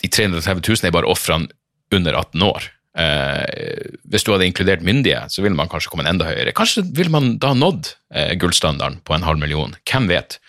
de 0.00 0.08
330 0.08 0.62
000 0.64 0.88
er 0.88 0.94
bare 0.94 1.10
ofrene 1.10 1.50
under 1.94 2.16
18 2.16 2.44
år. 2.46 2.68
Eh, 2.98 3.90
hvis 4.10 4.24
du 4.26 4.32
hadde 4.32 4.48
inkludert 4.48 4.82
myndige, 4.86 5.22
så 5.30 5.44
ville 5.44 5.56
man 5.56 5.70
kanskje 5.70 5.92
kommet 5.92 6.08
enda 6.10 6.26
høyere. 6.26 6.54
Kanskje 6.56 6.84
ville 6.96 7.12
man 7.12 7.36
da 7.42 7.52
nådd 7.54 7.92
eh, 8.14 8.34
gullstandarden 8.40 9.00
på 9.06 9.14
en 9.14 9.26
halv 9.26 9.42
million. 9.42 9.76
Hvem 9.86 10.08
vet? 10.10 10.40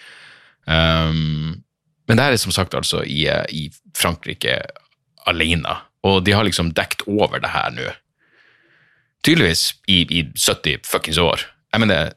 Um, 0.65 1.61
men 2.09 2.19
det 2.19 2.25
er 2.25 2.41
som 2.41 2.53
sagt 2.53 2.75
altså 2.77 3.03
i, 3.05 3.25
eh, 3.29 3.45
i 3.49 3.67
Frankrike 3.97 4.59
alene. 5.29 5.77
Og 6.07 6.23
de 6.25 6.33
har 6.33 6.47
liksom 6.47 6.73
dekt 6.77 7.05
over 7.07 7.41
det 7.41 7.53
her 7.53 7.73
nå. 7.75 7.91
Tydeligvis 9.21 9.75
i, 9.85 10.01
i 10.09 10.23
70 10.33 10.87
fuckings 10.89 11.19
år. 11.21 11.45
Jeg 11.71 11.83
mener, 11.83 12.15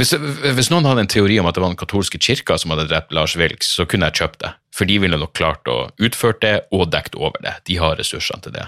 hvis, 0.00 0.14
hvis, 0.56 0.70
noen 0.72 0.88
hadde 0.88 1.04
en 1.04 1.10
teori 1.12 1.36
om 1.40 1.48
at 1.48 1.56
det 1.56 1.62
var 1.62 1.72
den 1.72 1.80
katolske 1.80 2.20
kirka 2.22 2.56
som 2.58 2.72
hadde 2.72 2.88
drept 2.90 3.14
Lars 3.14 3.36
Vilks, 3.38 3.74
så 3.76 3.86
kunne 3.88 4.08
jeg 4.08 4.22
kjøpt 4.22 4.42
det. 4.42 4.52
For 4.74 4.88
de 4.88 4.96
ville 5.02 5.18
nok 5.20 5.34
klart 5.36 5.68
å 5.70 5.90
utføre 6.00 6.40
det 6.42 6.54
og 6.74 6.88
dekket 6.94 7.18
over 7.20 7.42
det. 7.44 7.58
De 7.68 7.76
har 7.82 7.98
ressursene 8.00 8.42
til 8.46 8.56
det. 8.56 8.66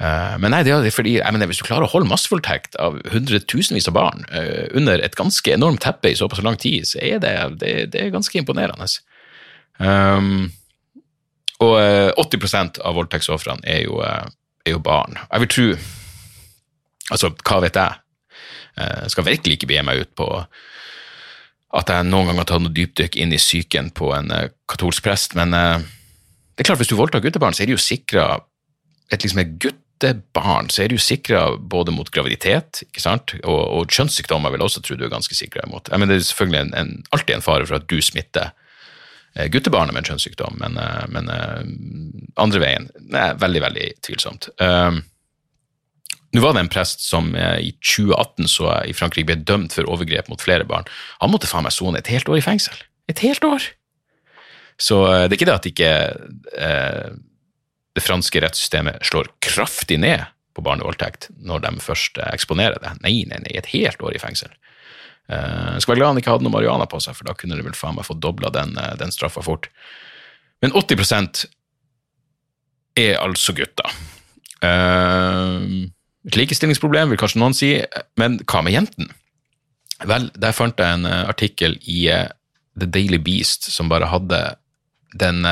Uh, 0.00 0.36
men 0.40 0.54
nei, 0.54 0.62
det 0.64 0.72
er 0.72 0.94
fordi, 0.94 1.18
mener, 1.20 1.48
hvis 1.50 1.60
du 1.60 1.66
klarer 1.66 1.84
å 1.84 1.92
holde 1.92 2.08
massevoldtekt 2.08 2.78
av 2.80 2.96
hundretusenvis 3.12 3.90
av 3.90 3.98
barn 3.98 4.24
uh, 4.32 4.64
under 4.76 5.02
et 5.04 5.18
ganske 5.18 5.52
enormt 5.52 5.82
teppe 5.84 6.10
i 6.10 6.16
såpass 6.16 6.40
lang 6.44 6.56
tid, 6.60 6.88
så 6.88 7.02
er 7.04 7.20
det, 7.20 7.34
det, 7.60 7.74
det 7.92 8.06
er 8.06 8.14
ganske 8.14 8.40
imponerende. 8.40 8.88
Um, 9.80 10.48
og 11.60 11.76
80 12.20 12.44
eh, 12.56 12.68
av 12.88 12.96
voldtektsofrene 12.96 13.64
er, 13.68 13.84
eh, 13.84 14.28
er, 14.64 14.74
jo 14.74 14.80
barn. 14.84 15.18
Jeg 15.30 15.44
vil 15.44 15.52
tro 15.56 15.66
Altså, 17.10 17.32
hva 17.42 17.56
vet 17.64 17.74
jeg? 17.74 17.98
Jeg 18.76 19.04
eh, 19.04 19.08
skal 19.12 19.26
virkelig 19.26 19.58
ikke 19.58 19.70
begi 19.72 19.86
meg 19.86 20.04
ut 20.04 20.12
på 20.18 20.28
at 21.80 21.92
jeg 21.92 22.06
noen 22.08 22.26
gang 22.26 22.40
har 22.40 22.48
tatt 22.50 22.64
noe 22.64 22.74
dypdykk 22.74 23.16
inn 23.22 23.34
i 23.34 23.38
psyken 23.38 23.92
på 23.94 24.08
en 24.16 24.32
katolsk 24.70 25.04
prest, 25.06 25.36
men 25.38 25.52
det 25.54 26.64
er 26.64 26.66
klart, 26.66 26.80
hvis 26.80 26.90
du 26.90 26.96
voldtar 26.98 27.22
guttebarn, 27.22 27.54
så 27.54 27.62
er 27.62 27.70
det 27.70 27.76
jo 27.76 27.82
sikra 27.84 28.24
et, 29.06 29.22
liksom 29.22 29.38
et 29.38 29.52
guttebarn, 29.62 30.66
så 30.66 30.82
er 30.82 30.90
det 30.90 30.98
jo 30.98 31.04
sikra 31.04 31.44
både 31.54 31.94
mot 31.94 32.10
graviditet 32.10 32.82
ikke 32.88 33.04
sant? 33.04 33.36
Og, 33.44 33.60
og 33.60 33.94
kjønnssykdommer 33.94 34.50
vil 34.50 34.64
jeg 34.64 34.66
også 34.72 34.82
tro 34.82 34.98
du 34.98 35.06
er 35.06 35.14
ganske 35.14 35.38
sikra 35.38 35.62
imot. 35.68 35.92
Jeg 35.92 36.02
mener, 36.02 36.16
det 36.18 36.24
er 36.24 36.28
selvfølgelig 36.32 36.64
en, 36.64 36.74
en, 36.80 37.06
alltid 37.14 37.36
en 37.36 37.46
fare 37.46 37.70
for 37.70 37.78
at 37.78 37.86
du 37.86 38.02
smitter 38.02 38.50
Eh, 39.34 39.46
guttebarnet 39.46 39.94
med 39.94 40.02
en 40.02 40.10
kjønnssykdom, 40.10 40.58
men, 40.58 40.78
eh, 40.78 41.04
men 41.08 41.30
eh, 41.30 41.62
andre 42.42 42.62
veien 42.62 42.88
er 43.14 43.38
veldig, 43.38 43.62
veldig 43.62 43.88
tvilsomt. 44.02 44.50
Nå 46.30 46.42
var 46.44 46.54
det 46.54 46.62
en 46.62 46.70
prest 46.70 47.02
som 47.02 47.32
i 47.34 47.72
2018 47.82 48.46
så 48.52 48.70
i 48.86 48.94
Frankrike 48.94 49.26
ble 49.32 49.40
dømt 49.42 49.74
for 49.74 49.88
overgrep 49.90 50.28
mot 50.30 50.42
flere 50.42 50.66
barn. 50.68 50.86
Han 51.18 51.32
måtte 51.32 51.50
faen 51.50 51.66
meg 51.66 51.74
sone 51.74 51.98
et 51.98 52.10
helt 52.12 52.28
år 52.30 52.38
i 52.38 52.44
fengsel. 52.44 52.76
Et 53.10 53.22
helt 53.26 53.44
år! 53.46 53.66
Så 54.80 55.00
det 55.26 55.34
er 55.34 55.36
ikke 55.36 55.48
det 55.50 55.56
at 55.58 55.66
ikke 55.68 55.90
eh, 56.54 57.08
det 57.98 58.04
franske 58.04 58.40
rettssystemet 58.40 59.02
slår 59.10 59.32
kraftig 59.42 59.98
ned 60.00 60.22
på 60.56 60.64
barnevoldtekt 60.64 61.28
når 61.42 61.66
de 61.66 61.74
først 61.82 62.22
eksponerer 62.30 62.80
det. 62.82 62.94
Nei, 63.04 63.20
nei, 63.28 63.42
nei, 63.42 63.56
et 63.58 63.70
helt 63.74 64.00
år 64.02 64.16
i 64.16 64.22
fengsel. 64.22 64.54
Jeg 65.30 65.82
skal 65.84 65.92
være 65.92 66.00
glad 66.00 66.08
han 66.10 66.18
ikke 66.18 66.32
hadde 66.32 66.46
noe 66.46 66.54
marihuana 66.56 66.88
på 66.90 66.98
seg, 67.02 67.14
for 67.14 67.28
da 67.28 67.36
kunne 67.38 67.54
de 67.58 67.62
vel 67.62 67.76
faen 67.78 67.94
meg 67.94 68.06
få 68.08 68.16
dobla 68.18 68.50
den, 68.54 68.74
den 68.98 69.12
straffa 69.14 69.44
fort. 69.46 69.68
Men 70.64 70.74
80% 70.74 71.44
er 72.98 73.14
altså 73.22 73.54
gutter. 73.54 73.94
Uh, 74.60 75.86
et 76.30 76.38
likestillingsproblem, 76.38 77.12
vil 77.12 77.20
kanskje 77.20 77.42
noen 77.42 77.56
si, 77.56 77.72
men 78.20 78.38
hva 78.46 78.62
med 78.64 78.76
jentene? 78.76 79.16
Vel, 80.08 80.30
der 80.40 80.56
fant 80.56 80.78
jeg 80.80 80.96
en 80.96 81.04
artikkel 81.04 81.74
i 81.84 82.06
The 82.80 82.88
Daily 82.88 83.18
Beast 83.20 83.68
som 83.68 83.90
bare 83.90 84.08
hadde 84.08 84.38
den 85.20 85.44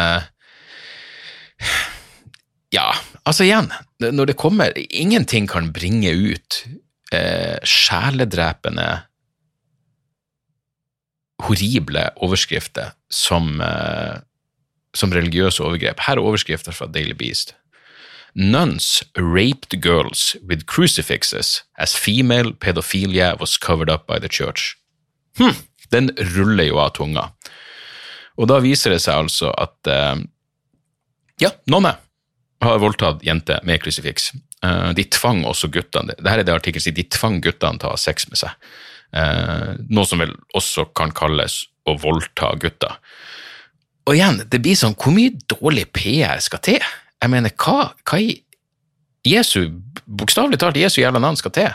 Ja, 2.73 2.87
altså 3.29 3.45
igjen, 3.45 3.69
når 4.01 4.31
det 4.31 4.39
kommer 4.41 4.73
Ingenting 4.89 5.49
kan 5.51 5.69
bringe 5.75 6.15
ut 6.17 6.63
sjeledrepende 7.69 8.89
horrible 11.43 12.09
overskrifter 12.25 12.93
som, 13.11 13.61
eh, 13.61 14.19
som 14.95 15.13
religiøse 15.13 15.63
overgrep. 15.63 16.01
Her 16.01 16.19
er 16.19 16.25
overskrifter 16.25 16.75
fra 16.75 16.87
Daily 16.87 17.15
Beast. 17.15 17.55
Nuns 18.39 19.03
raped 19.17 19.81
girls 19.83 20.37
with 20.49 20.67
crucifixes 20.67 21.65
as 21.77 21.97
female 21.97 22.53
pedophilia 22.53 23.39
was 23.41 23.57
covered 23.59 23.91
up 23.91 24.07
by 24.07 24.21
the 24.21 24.29
church. 24.29 24.77
Hm, 25.39 25.57
den 25.91 26.11
ruller 26.37 26.69
jo 26.69 26.79
av 26.79 26.93
tunga. 26.95 27.33
Og 28.39 28.47
da 28.47 28.61
viser 28.63 28.95
det 28.95 29.01
seg 29.03 29.25
altså 29.25 29.51
at 29.59 29.91
eh, 29.91 30.21
ja, 31.43 31.51
nonner 31.67 31.99
har 32.63 32.79
voldtatt 32.79 33.25
jenter 33.27 33.59
med 33.67 33.83
krusifiks. 33.83 34.31
Eh, 34.63 34.93
de 34.95 35.09
tvang 35.11 35.43
også 35.47 35.71
guttene 35.75 36.15
Dette 36.15 36.37
er 36.37 36.47
det 36.47 36.55
artikkelen 36.55 36.87
sier, 36.87 36.95
de 36.95 37.09
tvang 37.11 37.41
guttene 37.43 37.83
til 37.83 37.91
å 37.91 37.97
ha 37.97 37.99
sex 37.99 38.31
med 38.31 38.39
seg. 38.39 38.71
Eh, 39.19 39.83
noe 39.91 40.07
som 40.07 40.23
vel 40.23 40.37
også 40.55 40.87
kan 40.95 41.11
kalles 41.11 41.65
å 41.91 41.97
voldta 41.99 42.53
gutter. 42.63 43.01
Og 44.07 44.15
igjen, 44.15 44.45
det 44.47 44.63
blir 44.63 44.79
sånn, 44.79 44.95
hvor 44.95 45.11
mye 45.13 45.35
dårlig 45.51 45.89
PR 45.91 46.39
skal 46.45 46.63
til? 46.65 46.87
Jeg 47.23 47.33
mener, 47.33 47.53
hva, 47.59 47.91
hva 48.07 48.21
i 48.23 48.39
Jesu, 49.27 49.69
bokstavelig 50.07 50.61
talt 50.63 50.79
Jesu 50.79 51.01
jævla 51.03 51.21
navn 51.23 51.39
skal 51.39 51.55
til? 51.55 51.71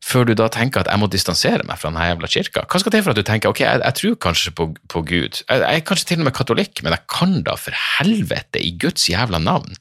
Før 0.00 0.24
du 0.24 0.32
da 0.38 0.46
tenker 0.48 0.80
at 0.80 0.88
jeg 0.88 1.00
må 1.02 1.10
distansere 1.12 1.66
meg 1.68 1.76
fra 1.80 1.90
denne 1.90 2.06
jævla 2.08 2.30
kirka. 2.32 2.64
Hva 2.70 2.80
skal 2.80 2.94
til 2.94 3.02
for 3.04 3.12
at 3.12 3.18
du 3.18 3.26
tenker 3.26 3.52
ok, 3.52 3.60
jeg, 3.66 3.82
jeg 3.82 3.98
tror 3.98 4.16
kanskje 4.26 4.54
på, 4.56 4.70
på 4.88 5.02
Gud, 5.04 5.42
jeg, 5.42 5.60
jeg, 5.60 5.66
er 5.68 5.84
kanskje 5.84 6.08
til 6.08 6.22
og 6.22 6.28
med 6.30 6.36
katolikk, 6.38 6.80
men 6.86 6.96
jeg 6.96 7.04
kan 7.12 7.34
da 7.44 7.56
for 7.60 7.76
helvete 7.98 8.62
i 8.64 8.72
Guds 8.80 9.10
jævla 9.10 9.42
navn 9.42 9.76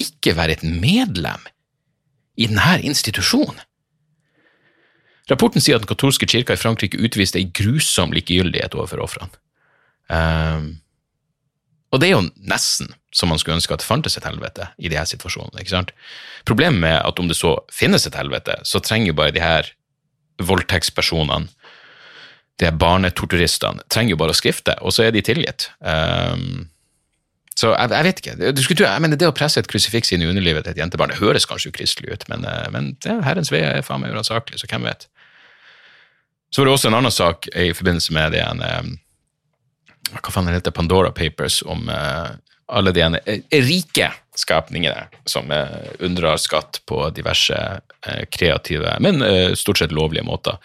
ikke 0.00 0.36
være 0.38 0.58
et 0.58 0.66
medlem 0.66 1.48
i 2.38 2.46
denne 2.50 2.78
institusjonen? 2.86 3.58
Rapporten 5.30 5.62
sier 5.64 5.78
at 5.78 5.86
den 5.86 5.88
katolske 5.88 6.28
kirka 6.28 6.54
i 6.54 6.60
Frankrike 6.60 7.00
utviste 7.00 7.40
ei 7.40 7.48
grusom 7.48 8.12
likegyldighet 8.12 8.76
overfor 8.76 9.00
ofrene. 9.06 9.32
Um, 10.12 10.74
og 11.94 12.02
det 12.02 12.10
er 12.10 12.16
jo 12.16 12.26
nesten 12.50 12.90
som 13.14 13.30
man 13.30 13.38
skulle 13.38 13.60
ønske 13.60 13.74
at 13.76 13.84
det 13.84 13.86
fantes 13.86 14.18
et 14.18 14.26
helvete 14.26 14.66
i 14.82 14.90
de 14.90 14.98
her 14.98 15.06
situasjonene. 15.06 15.62
ikke 15.62 15.70
sant? 15.70 15.92
Problemet 16.48 16.80
med 16.82 16.96
at 16.98 17.20
om 17.22 17.30
det 17.30 17.38
så 17.38 17.54
finnes 17.72 18.06
et 18.08 18.18
helvete, 18.18 18.58
så 18.66 18.82
trenger 18.82 19.12
jo 19.12 19.18
bare 19.20 19.34
de 19.34 19.42
her 19.44 19.70
voldtektspersonene, 20.42 21.46
de 22.58 22.66
her 22.66 22.74
barnetorturistene, 22.78 23.86
trenger 23.90 24.14
jo 24.14 24.20
bare 24.20 24.34
å 24.34 24.38
skrifte, 24.38 24.74
og 24.82 24.94
så 24.94 25.06
er 25.06 25.14
de 25.14 25.22
tilgitt. 25.26 25.68
Um, 25.78 26.66
så 27.54 27.70
jeg, 27.70 27.90
jeg, 27.94 28.06
vet 28.06 28.20
ikke. 28.20 28.52
Du 28.54 28.62
skulle 28.62 28.78
tro, 28.80 28.88
jeg 28.90 29.02
mener, 29.02 29.18
Det 29.18 29.30
å 29.30 29.34
presse 29.36 29.62
et 29.62 29.70
krusifiks 29.70 30.10
inn 30.12 30.24
i 30.24 30.28
underlivet 30.28 30.66
til 30.66 30.74
et 30.74 30.80
jentebarn 30.82 31.12
det 31.14 31.20
høres 31.20 31.46
kanskje 31.46 31.70
ukristelig 31.70 32.10
ut, 32.10 32.26
men, 32.32 32.46
eh, 32.50 32.66
men 32.74 32.92
det, 33.04 33.14
Herrens 33.26 33.52
vei 33.54 33.62
er 33.62 33.86
faen 33.86 34.02
meg 34.02 34.14
uransakelig, 34.14 34.58
så 34.58 34.70
hvem 34.70 34.88
vet. 34.90 35.06
Så 36.50 36.62
var 36.62 36.68
det 36.68 36.74
også 36.74 36.90
en 36.90 36.98
annen 36.98 37.14
sak 37.14 37.46
i 37.54 37.70
forbindelse 37.74 38.14
med 38.14 38.34
det 38.34 38.42
en, 38.42 38.62
eh, 38.62 38.82
hva 40.12 40.32
faen 40.32 40.52
heter 40.52 40.74
Pandora 40.74 41.12
Papers 41.14 41.62
om 41.66 41.88
uh, 41.88 42.34
alle 42.68 42.92
de 42.94 43.02
ene, 43.04 43.20
uh, 43.24 43.60
rike 43.64 44.10
skapningene 44.36 45.06
som 45.28 45.50
uh, 45.52 45.84
unndrar 46.04 46.40
skatt 46.42 46.82
på 46.88 47.06
diverse 47.14 47.58
kreative, 48.28 48.98
men 49.00 49.22
stort 49.56 49.78
sett 49.80 49.92
lovlige 49.96 50.26
måter. 50.28 50.58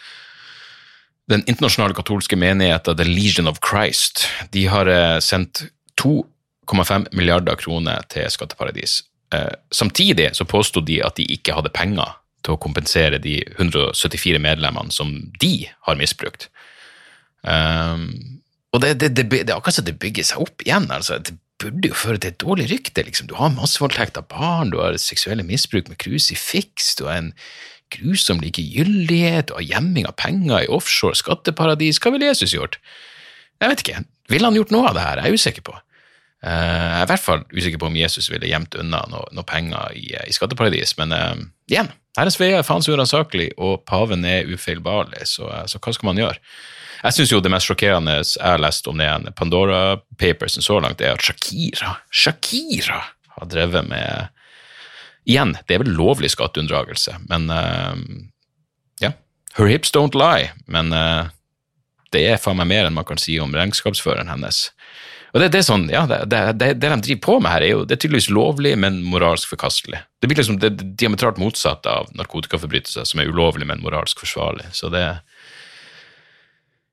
den 1.30 1.44
internasjonale 1.46 1.94
katolske 1.94 2.36
menigheten 2.36 2.98
The 2.98 3.06
Legion 3.06 3.48
of 3.48 3.60
Christ 3.70 4.26
de 4.50 4.66
har 4.68 4.90
eh, 4.90 5.20
sendt 5.20 5.64
2,5 6.02 7.08
milliarder 7.12 7.56
kroner 7.56 8.02
til 8.10 8.26
skatteparadis. 8.34 9.04
Eh, 9.34 9.54
samtidig 9.72 10.32
så 10.36 10.46
påstod 10.46 10.88
de 10.90 11.02
at 11.06 11.20
de 11.20 11.28
ikke 11.30 11.54
hadde 11.54 11.74
penger 11.74 12.18
til 12.46 12.56
å 12.56 12.62
kompensere 12.62 13.20
de 13.22 13.44
174 13.60 14.42
medlemmene 14.42 14.94
som 14.96 15.14
de 15.42 15.70
har 15.86 16.00
misbrukt. 16.00 16.48
Um, 17.44 18.39
og 18.74 18.82
det, 18.84 18.96
det, 19.02 19.14
det, 19.18 19.26
det, 19.32 19.50
er 19.50 19.58
akkurat 19.58 19.80
som 19.80 19.88
det 19.88 19.98
bygger 20.02 20.28
seg 20.28 20.44
opp 20.44 20.62
igjen. 20.66 20.90
altså. 20.94 21.18
Det 21.26 21.34
burde 21.60 21.90
jo 21.90 21.98
føre 21.98 22.22
til 22.22 22.32
et 22.32 22.42
dårlig 22.42 22.70
rykte. 22.72 23.04
liksom. 23.06 23.28
Du 23.30 23.36
har 23.40 23.52
massevoldtekt 23.56 24.20
av 24.20 24.30
barn, 24.32 24.72
du 24.74 24.80
har 24.82 24.98
seksuelle 25.02 25.46
misbruk 25.46 25.90
med 25.90 26.00
crucifiks, 26.02 26.94
du 27.00 27.08
har 27.10 27.18
en 27.18 27.34
grusom 27.90 28.42
likegyldighet, 28.44 29.50
du 29.50 29.58
har 29.58 29.66
gjemming 29.66 30.06
av 30.06 30.18
penger 30.22 30.64
i 30.64 30.72
offshore 30.72 31.18
skatteparadis. 31.18 32.02
Hva 32.02 32.14
ville 32.14 32.30
Jesus 32.30 32.54
gjort? 32.54 32.78
Jeg 33.60 33.74
vet 33.74 33.86
ikke. 33.86 34.04
Ville 34.30 34.46
han 34.46 34.58
gjort 34.58 34.74
noe 34.76 34.92
av 34.92 34.98
det 34.98 35.06
her? 35.06 35.24
Jeg 35.24 35.34
er 35.34 35.42
usikker 35.42 35.66
på. 35.66 35.78
Uh, 36.40 36.48
jeg 36.54 37.00
er 37.02 37.08
i 37.08 37.12
hvert 37.12 37.24
fall 37.26 37.42
usikker 37.52 37.82
på 37.82 37.90
om 37.90 37.98
Jesus 38.00 38.30
ville 38.32 38.48
gjemt 38.48 38.78
unna 38.80 39.02
noe, 39.12 39.26
noe 39.36 39.48
penger 39.48 39.98
i, 39.98 40.14
i, 40.16 40.36
skatteparadis, 40.36 40.94
men 41.02 41.12
uh, 41.12 41.34
igjen, 41.68 41.90
Herrens 42.16 42.40
veier 42.40 42.62
er 42.62 42.68
faen 42.68 42.86
så 42.86 42.94
uransakelig, 42.94 43.50
og 43.60 43.82
paven 43.90 44.24
er 44.28 44.48
ufeilbarlig, 44.48 45.26
så, 45.28 45.50
uh, 45.52 45.66
så 45.68 45.82
hva 45.84 45.92
skal 45.98 46.14
man 46.14 46.22
gjøre? 46.22 46.40
Jeg 47.00 47.16
syns 47.16 47.32
jo 47.32 47.40
det 47.44 47.52
mest 47.54 47.70
sjokkerende 47.70 48.18
jeg 48.20 48.44
har 48.44 48.60
lest 48.60 48.88
om 48.92 49.00
det 49.00 49.34
Pandora 49.40 50.00
Papersen 50.20 50.66
så 50.66 50.80
langt, 50.84 51.02
er 51.02 51.16
at 51.16 51.24
Shakira 51.24 51.96
Shakira 52.12 53.02
har 53.38 53.50
drevet 53.50 53.88
med 53.88 54.36
Igjen, 55.30 55.54
det 55.68 55.76
er 55.76 55.84
vel 55.84 55.94
lovlig 55.94 56.32
skatteunndragelse, 56.34 57.14
men 57.30 57.52
uh, 57.54 57.94
ja. 59.04 59.12
Her 59.60 59.68
hips 59.70 59.92
don't 59.94 60.16
lie, 60.18 60.48
men 60.66 60.90
uh, 60.96 61.30
det 62.16 62.24
er 62.32 62.42
faen 62.42 62.58
meg 62.58 62.70
mer 62.72 62.88
enn 62.88 62.96
man 62.96 63.06
kan 63.06 63.20
si 63.22 63.36
om 63.38 63.54
regnskapsføreren 63.54 64.32
hennes. 64.32 64.70
Og 65.36 65.44
det, 65.44 65.52
det 65.54 65.60
er 65.62 65.68
sånn, 65.68 65.86
ja, 65.94 66.08
det, 66.10 66.24
det, 66.32 66.40
det, 66.58 66.90
de 66.90 66.98
driver 67.06 67.22
på 67.28 67.36
med 67.44 67.54
her, 67.54 67.66
er 67.66 67.76
jo 67.76 67.84
det 67.86 67.98
er 67.98 68.02
tydeligvis 68.02 68.32
lovlig, 68.34 68.74
men 68.82 69.04
moralsk 69.06 69.52
forkastelig. 69.52 70.02
Det 70.18 70.32
blir 70.32 70.40
liksom 70.40 70.58
det, 70.64 70.72
diametralt 70.98 71.38
motsatt 71.42 71.86
av 71.90 72.10
narkotikaforbrytelser, 72.18 73.06
som 73.06 73.22
er 73.22 73.30
ulovlig, 73.30 73.68
men 73.70 73.84
moralsk 73.84 74.24
forsvarlig. 74.24 74.66
Så 74.74 74.90
det, 74.94 75.06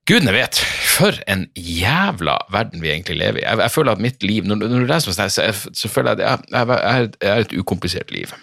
Gudene 0.07 0.31
vet, 0.37 0.59
for 0.87 1.17
en 1.27 1.49
jævla 1.59 2.37
verden 2.55 2.83
vi 2.83 2.93
egentlig 2.93 3.17
lever 3.19 3.41
i. 3.41 3.45
Jeg, 3.45 3.59
jeg 3.65 3.75
føler 3.75 3.97
at 3.97 4.03
mitt 4.03 4.23
liv 4.23 4.47
Når, 4.47 4.61
når 4.63 4.85
du 4.85 4.87
leser 4.87 5.11
meg, 5.11 5.33
så, 5.35 5.47
så, 5.75 5.91
føler 5.91 6.15
jeg 6.15 6.29
at 6.31 6.45
jeg, 6.53 6.69
jeg, 6.69 7.09
er 7.27 7.43
et 7.43 7.55
ukomplisert 7.59 8.13
liv. 8.15 8.35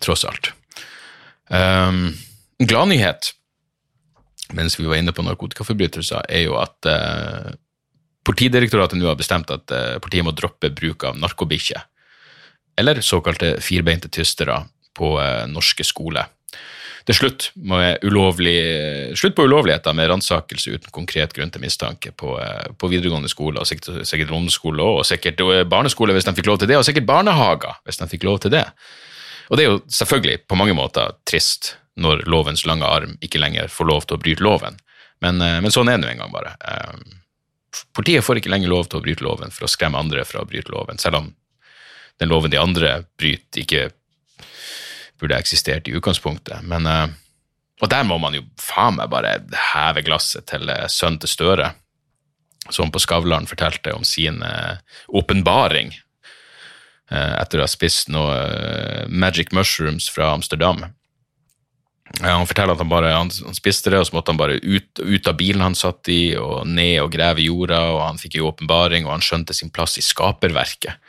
Tross 0.00 0.24
alt. 0.24 0.54
Um, 1.52 2.14
gladnyhet, 2.64 3.34
mens 4.56 4.78
vi 4.80 4.88
var 4.88 5.02
inne 5.02 5.12
på 5.12 5.26
narkotikaforbrytelser, 5.26 6.24
er 6.28 6.46
jo 6.46 6.56
at 6.62 6.88
uh, 6.88 7.52
Politidirektoratet 8.24 8.96
nå 8.96 9.04
har 9.10 9.18
bestemt 9.20 9.50
at 9.52 9.72
uh, 9.76 9.98
politiet 10.00 10.24
må 10.24 10.32
droppe 10.32 10.70
bruk 10.72 11.04
av 11.04 11.18
narkobikkjer, 11.20 11.82
eller 12.80 13.02
såkalte 13.04 13.58
firbeinte 13.60 14.08
tystere, 14.08 14.62
på 14.96 15.18
uh, 15.18 15.44
norske 15.50 15.84
skoler 15.84 16.30
er 17.12 17.18
slutt, 17.18 17.50
ulovlig, 18.06 18.56
slutt 19.18 19.34
på 19.36 19.44
ulovligheter 19.44 19.92
med 19.92 20.08
ransakelse 20.08 20.72
uten 20.72 20.92
konkret 20.94 21.34
grunn 21.36 21.50
til 21.52 21.60
mistanke 21.60 22.14
på, 22.16 22.38
eh, 22.40 22.70
på 22.80 22.88
videregående 22.88 23.28
skole, 23.28 23.60
og 23.60 23.68
sikkert, 23.68 24.06
sikkert 24.08 24.32
ungdomsskole 24.32 24.82
og 24.82 25.04
sikkert 25.04 25.42
barneskole 25.68 26.16
hvis 26.16 26.24
de 26.24 26.32
fikk 26.38 26.48
lov 26.48 26.62
til 26.62 26.70
det, 26.72 26.78
og 26.80 26.86
sikkert 26.88 27.08
barnehager 27.10 27.76
hvis 27.84 28.00
de 28.00 28.08
fikk 28.08 28.24
lov 28.24 28.40
til 28.40 28.54
det. 28.56 28.64
Og 29.50 29.58
det 29.58 29.66
er 29.66 29.70
jo 29.74 29.82
selvfølgelig 29.92 30.38
på 30.48 30.56
mange 30.56 30.76
måter 30.76 31.12
trist 31.28 31.74
når 32.00 32.24
lovens 32.26 32.64
lange 32.66 32.88
arm 32.88 33.18
ikke 33.22 33.42
lenger 33.42 33.68
får 33.70 33.90
lov 33.90 34.06
til 34.08 34.16
å 34.16 34.22
bryte 34.22 34.44
loven, 34.44 34.80
men, 35.20 35.42
eh, 35.42 35.60
men 35.60 35.74
sånn 35.74 35.90
er 35.90 35.98
det 35.98 36.06
nå 36.06 36.12
engang 36.14 36.32
bare. 36.32 36.56
Eh, 36.64 37.84
politiet 37.94 38.24
får 38.24 38.40
ikke 38.40 38.52
lenger 38.54 38.72
lov 38.72 38.88
til 38.88 39.00
å 39.00 39.04
bryte 39.04 39.24
loven 39.26 39.52
for 39.52 39.66
å 39.66 39.70
skremme 39.70 40.00
andre 40.00 40.24
fra 40.24 40.40
å 40.40 40.48
bryte 40.48 40.72
loven, 40.72 40.98
selv 40.98 41.20
om 41.20 41.34
den 42.18 42.30
loven 42.30 42.50
de 42.50 42.60
andre 42.60 43.04
bryter, 43.18 43.60
ikke 43.64 43.90
burde 45.20 45.38
eksistert 45.38 45.88
i 45.88 45.94
utgangspunktet. 45.98 46.64
Men, 46.66 46.88
uh, 46.88 47.08
og 47.82 47.90
der 47.90 48.06
må 48.06 48.18
man 48.22 48.36
jo 48.36 48.44
faen 48.60 48.98
meg 48.98 49.10
bare 49.12 49.38
heve 49.72 50.04
glasset 50.06 50.46
til 50.50 50.68
uh, 50.70 50.86
sønnen 50.90 51.20
til 51.22 51.32
Støre, 51.32 51.72
som 52.72 52.92
på 52.92 53.02
Skavlan 53.02 53.48
fortalte 53.50 53.92
om 53.92 54.06
sin 54.08 54.38
eh, 54.40 54.78
åpenbaring 55.12 55.90
etter 57.12 57.60
å 57.60 57.66
ha 57.66 57.68
spist 57.68 58.08
noe 58.08 58.38
magic 59.12 59.52
mushrooms 59.52 60.06
fra 60.08 60.30
Amsterdam. 60.32 60.80
Han 62.22 62.46
forteller 62.48 62.72
at 62.72 62.80
han 62.80 62.90
bare 62.90 63.12
han, 63.12 63.30
spiste 63.56 63.90
det, 63.92 63.98
og 64.00 64.08
så 64.08 64.16
måtte 64.16 64.32
han 64.32 64.40
bare 64.40 64.56
ut, 64.62 65.00
ut, 65.00 65.28
av 65.28 65.36
bilen 65.36 65.64
han 65.64 65.76
satt 65.76 66.08
i, 66.12 66.36
og 66.40 66.64
ned 66.68 67.02
og 67.02 67.12
grave 67.12 67.42
i 67.42 67.48
jorda, 67.48 67.80
og 67.92 68.02
han 68.04 68.20
fikk 68.20 68.38
jo 68.38 68.48
åpenbaring, 68.48 69.04
og 69.04 69.16
han 69.16 69.24
skjønte 69.24 69.56
sin 69.56 69.72
plass 69.74 69.98
i 69.98 70.04
skaperverket. 70.04 71.00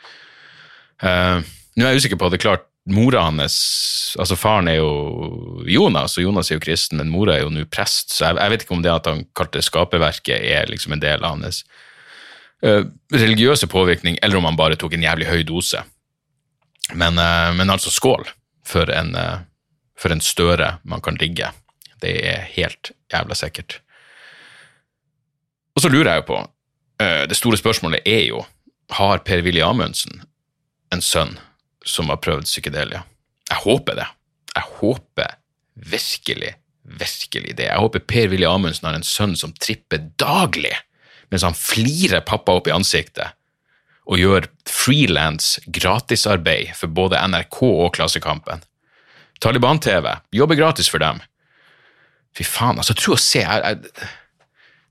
Uh, 1.00 1.44
nå 1.76 1.84
er 1.84 1.94
jeg 1.94 2.04
usikker 2.04 2.20
på 2.20 2.30
det 2.32 2.40
er 2.40 2.46
klart 2.46 2.68
mora 2.86 3.24
hans 3.26 3.56
altså 4.18 4.36
Faren 4.38 4.68
er 4.70 4.78
jo 4.78 5.62
Jonas, 5.66 6.16
og 6.18 6.26
Jonas 6.26 6.50
er 6.50 6.58
jo 6.58 6.64
kristen, 6.64 7.00
men 7.00 7.10
mora 7.10 7.36
er 7.36 7.44
jo 7.44 7.50
nå 7.52 7.66
prest, 7.70 8.14
så 8.14 8.28
jeg, 8.28 8.38
jeg, 8.38 8.52
vet 8.52 8.64
ikke 8.64 8.76
om 8.76 8.84
det 8.84 8.92
at 8.92 9.10
han 9.10 9.24
kalte 9.36 9.62
skaperverket, 9.64 10.38
er 10.38 10.70
liksom 10.70 10.94
en 10.94 11.02
del 11.02 11.24
av 11.26 11.36
hans 11.36 11.62
uh, 12.64 12.86
religiøse 13.14 13.68
påvirkning, 13.70 14.18
eller 14.22 14.38
om 14.38 14.46
han 14.48 14.58
bare 14.58 14.78
tok 14.78 14.96
en 14.96 15.06
jævlig 15.06 15.28
høy 15.30 15.42
dose. 15.48 15.82
Men, 16.94 17.18
uh, 17.18 17.50
men 17.58 17.72
altså, 17.72 17.90
skål 17.90 18.28
for 18.66 18.90
en, 18.94 19.14
uh, 19.18 19.42
for 19.98 20.14
en 20.14 20.22
støre 20.22 20.76
man 20.86 21.02
kan 21.02 21.18
ligge. 21.20 21.50
Det 22.02 22.14
er 22.28 22.46
helt 22.54 22.92
jævla 23.12 23.36
sikkert. 23.38 23.80
Og 25.76 25.82
så 25.82 25.90
lurer 25.92 26.14
jeg 26.14 26.22
jo 26.22 26.30
på, 26.30 26.44
det 26.96 27.36
store 27.36 27.58
spørsmålet 27.60 28.06
er 28.08 28.22
jo, 28.30 28.38
har 28.96 29.20
Per-Willy 29.26 29.60
Amundsen 29.60 30.22
en 30.94 31.02
sønn 31.04 31.34
som 31.86 32.10
har 32.10 32.20
prøvd 32.22 32.48
psykedelia. 32.48 33.04
Jeg 33.50 33.62
håper 33.62 33.98
det. 34.00 34.06
Jeg 34.56 34.70
håper 34.80 35.36
virkelig, 35.76 36.52
virkelig 36.82 37.56
det. 37.56 37.68
Jeg 37.68 37.82
håper 37.82 38.04
Per-Willy 38.08 38.46
Amundsen 38.48 38.88
har 38.88 38.98
en 38.98 39.06
sønn 39.06 39.36
som 39.38 39.54
tripper 39.54 40.10
daglig 40.20 40.74
mens 41.32 41.42
han 41.42 41.56
flirer 41.58 42.22
pappa 42.26 42.54
opp 42.54 42.68
i 42.70 42.74
ansiktet 42.74 43.34
og 44.06 44.20
gjør 44.20 44.46
frilans 44.70 45.56
gratisarbeid 45.66 46.76
for 46.78 46.92
både 46.94 47.18
NRK 47.26 47.58
og 47.66 47.88
Klassekampen. 47.96 48.62
Taliban-TV 49.42 50.12
jobber 50.38 50.58
gratis 50.58 50.88
for 50.92 51.02
dem. 51.02 51.18
Fy 52.36 52.46
faen, 52.46 52.78
altså, 52.78 52.94
tro 52.94 53.16
å 53.16 53.20
se 53.20 53.42
jeg, 53.42 53.64
jeg, 53.66 54.10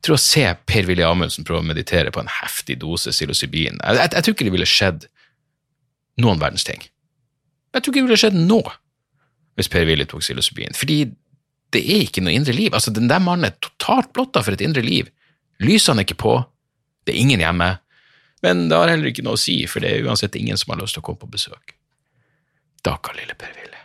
tro 0.05 0.17
å 0.17 0.21
se 0.21 0.43
Per-Willy 0.67 1.05
Amundsen 1.07 1.47
prøve 1.47 1.63
å 1.63 1.69
meditere 1.69 2.11
på 2.13 2.21
en 2.21 2.31
heftig 2.41 2.79
dose 2.83 3.13
psilocybin. 3.15 3.79
Jeg, 3.79 4.01
jeg, 4.01 4.11
jeg 4.17 4.25
tror 4.27 4.35
ikke 4.35 4.49
det 4.49 4.55
ville 4.57 4.69
skjedd 4.69 5.07
noen 6.21 6.41
verdens 6.41 6.65
ting. 6.67 6.81
Jeg 7.75 7.83
tror 7.83 7.91
ikke 7.91 8.01
det 8.01 8.07
ville 8.09 8.23
skjedd 8.23 8.39
nå 8.39 8.61
hvis 9.55 9.69
Per 9.71 9.85
Willy 9.87 10.03
tok 10.07 10.19
psilocybin, 10.19 10.75
fordi 10.75 10.97
det 11.75 11.81
er 11.81 12.03
ikke 12.03 12.23
noe 12.23 12.35
indre 12.35 12.55
liv. 12.55 12.73
Altså, 12.75 12.91
Den 12.91 13.07
der 13.07 13.21
mannen 13.23 13.47
er 13.47 13.55
totalt 13.63 14.11
blotta 14.15 14.43
for 14.43 14.55
et 14.55 14.63
indre 14.63 14.83
liv. 14.83 15.07
Lysene 15.63 16.03
er 16.03 16.07
ikke 16.07 16.19
på, 16.19 16.35
det 17.07 17.15
er 17.15 17.21
ingen 17.21 17.43
hjemme, 17.43 17.69
men 18.43 18.67
det 18.69 18.77
har 18.77 18.91
heller 18.91 19.09
ikke 19.09 19.23
noe 19.25 19.39
å 19.39 19.41
si, 19.41 19.61
for 19.71 19.83
det 19.83 19.93
er 19.93 20.07
uansett 20.07 20.35
ingen 20.35 20.59
som 20.59 20.73
har 20.73 20.81
lyst 20.81 20.97
til 20.97 21.03
å 21.03 21.07
komme 21.07 21.21
på 21.23 21.31
besøk. 21.31 21.77
Dakker, 22.85 23.15
lille 23.17 23.35
Per 23.39 23.55
Willy. 23.55 23.81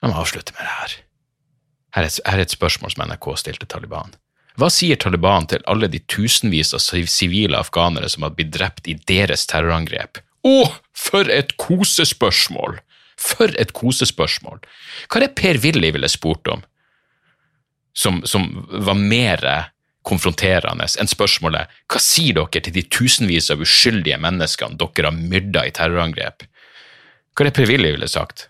Jeg 0.00 0.10
må 0.10 0.16
avslutte 0.16 0.56
med 0.56 0.64
det 0.64 0.74
her. 0.78 0.96
Her 1.94 2.06
er, 2.06 2.08
et, 2.08 2.20
her 2.24 2.38
er 2.38 2.46
et 2.46 2.54
spørsmål 2.54 2.94
som 2.94 3.04
NRK 3.04 3.28
stilte 3.42 3.68
Taliban. 3.68 4.16
Hva 4.58 4.70
sier 4.72 4.98
Taliban 4.98 5.46
til 5.50 5.62
alle 5.70 5.88
de 5.90 6.00
tusenvis 6.10 6.74
av 6.74 6.82
sivile 6.82 7.58
afghanere 7.58 8.08
som 8.10 8.26
har 8.26 8.34
blitt 8.34 8.52
drept 8.54 8.88
i 8.90 8.96
deres 9.08 9.46
terrorangrep? 9.50 10.22
Å, 10.46 10.56
for 10.96 11.30
et 11.30 11.56
kosespørsmål! 11.60 12.80
For 13.20 13.52
et 13.60 13.74
kosespørsmål! 13.76 14.62
Hva 15.06 15.20
er 15.20 15.26
det 15.26 15.36
Per 15.38 15.60
Willy 15.62 15.92
ville 15.94 16.10
spurt 16.10 16.48
om, 16.50 16.64
som, 17.92 18.22
som 18.24 18.48
var 18.70 18.96
mer 18.98 19.44
konfronterende 20.06 20.86
enn 20.98 21.10
spørsmålet 21.10 21.68
hva 21.90 22.00
sier 22.00 22.38
dere 22.38 22.62
til 22.64 22.74
de 22.74 22.84
tusenvis 22.88 23.50
av 23.52 23.60
uskyldige 23.60 24.16
menneskene 24.22 24.78
dere 24.80 25.10
har 25.10 25.18
myrda 25.18 25.66
i 25.68 25.74
terrorangrep? 25.76 26.46
Hva 27.36 27.44
er 27.44 27.50
det 27.50 27.56
Per 27.58 27.68
Willy 27.70 27.92
ville 27.94 28.08
sagt? 28.10 28.48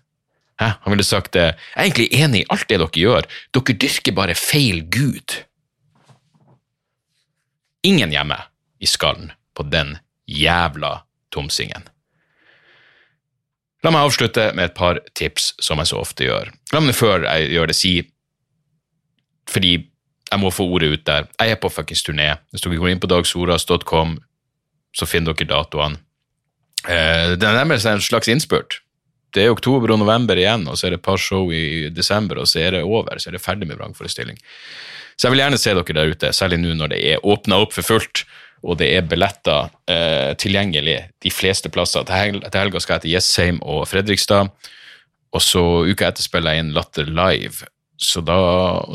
Hæ? 0.60 0.74
Han 0.84 0.94
ville 0.94 1.06
sagt 1.06 1.36
jeg 1.38 1.54
er 1.54 1.84
egentlig 1.84 2.10
enig 2.14 2.44
i 2.44 2.50
alt 2.52 2.68
det 2.68 2.78
dere 2.80 3.02
gjør, 3.02 3.28
dere 3.56 3.78
dyrker 3.84 4.16
bare 4.16 4.38
feil 4.38 4.84
gud. 4.92 5.40
Ingen 7.86 8.12
hjemme 8.12 8.36
i 8.80 8.86
skallen 8.86 9.32
på 9.56 9.64
den 9.68 9.96
jævla 10.28 11.00
tomsingen. 11.32 11.86
La 13.80 13.92
meg 13.92 14.04
avslutte 14.04 14.50
med 14.52 14.68
et 14.68 14.76
par 14.76 15.00
tips, 15.16 15.54
som 15.62 15.80
jeg 15.80 15.88
så 15.88 16.00
ofte 16.02 16.26
gjør. 16.26 16.50
La 16.74 16.82
meg 16.84 16.96
før 16.96 17.24
jeg 17.24 17.52
gjør 17.54 17.70
det, 17.70 17.76
si 17.78 17.94
fordi 19.50 19.72
jeg 20.30 20.38
må 20.38 20.52
få 20.54 20.66
ordet 20.70 20.92
ut 20.92 21.06
der. 21.08 21.26
Jeg 21.40 21.56
er 21.56 21.58
på 21.58 21.70
fuckings 21.72 22.04
turné. 22.06 22.28
Hvis 22.52 22.62
dere 22.62 22.78
går 22.78 22.92
inn 22.92 23.00
på 23.02 23.10
dagsoras.com, 23.10 24.18
så 24.94 25.08
finner 25.08 25.34
dere 25.34 25.50
datoene. 25.50 25.98
Eh, 26.86 27.34
det 27.36 27.44
er 27.46 27.58
nærmest 27.58 27.88
en 27.88 28.00
slags 28.00 28.28
innspurt. 28.30 28.80
det 29.34 29.44
er 29.44 29.52
oktober 29.52 29.92
og 29.94 30.00
november 30.00 30.34
igjen, 30.34 30.64
og 30.66 30.74
så 30.74 30.88
er 30.88 30.90
det 30.90 30.96
et 30.98 31.06
par 31.06 31.18
show 31.22 31.52
i 31.54 31.88
desember, 31.94 32.40
og 32.42 32.48
så 32.50 32.64
er 32.64 32.70
det 32.74 32.82
over. 32.82 33.18
Så 33.18 33.30
er 33.30 33.36
det 33.36 33.42
ferdig 33.44 33.68
med 33.68 33.78
vrangforestilling. 33.78 34.38
Så 35.20 35.28
jeg 35.28 35.35
vil 35.35 35.42
gjerne 35.42 35.61
se 35.61 35.72
dere 35.76 35.94
der 35.98 36.12
ute, 36.14 36.28
særlig 36.33 36.56
nå 36.62 36.72
når 36.78 36.94
det 36.94 37.00
er 37.11 37.26
åpna 37.28 37.59
opp 37.61 37.74
for 37.76 37.85
fullt, 37.85 38.22
og 38.64 38.78
det 38.80 38.87
er 38.96 39.04
billetter 39.09 39.68
eh, 39.92 40.33
tilgjengelig 40.40 40.96
de 41.20 41.33
fleste 41.33 41.68
plasser. 41.72 42.06
Til, 42.09 42.16
hel 42.16 42.38
til 42.40 42.56
helga 42.56 42.80
skal 42.80 42.96
jeg 42.96 43.04
til 43.04 43.14
Jessheim 43.18 43.59
og 43.61 43.83
Fredrikstad, 43.90 44.48
og 45.30 45.44
så 45.44 45.62
uka 45.85 46.09
etter 46.09 46.24
spiller 46.24 46.56
jeg 46.56 46.64
inn 46.64 46.72
Latter 46.72 47.12
live. 47.12 47.68
Så 48.00 48.24
da, 48.24 48.38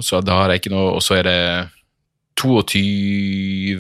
så 0.01 0.23
da 0.25 0.39
har 0.41 0.49
jeg 0.49 0.63
ikke 0.63 0.71
noe 0.73 0.95
Og 0.97 1.03
så 1.05 1.19
er 1.19 1.27
det 1.27 1.41
22. 2.41 3.77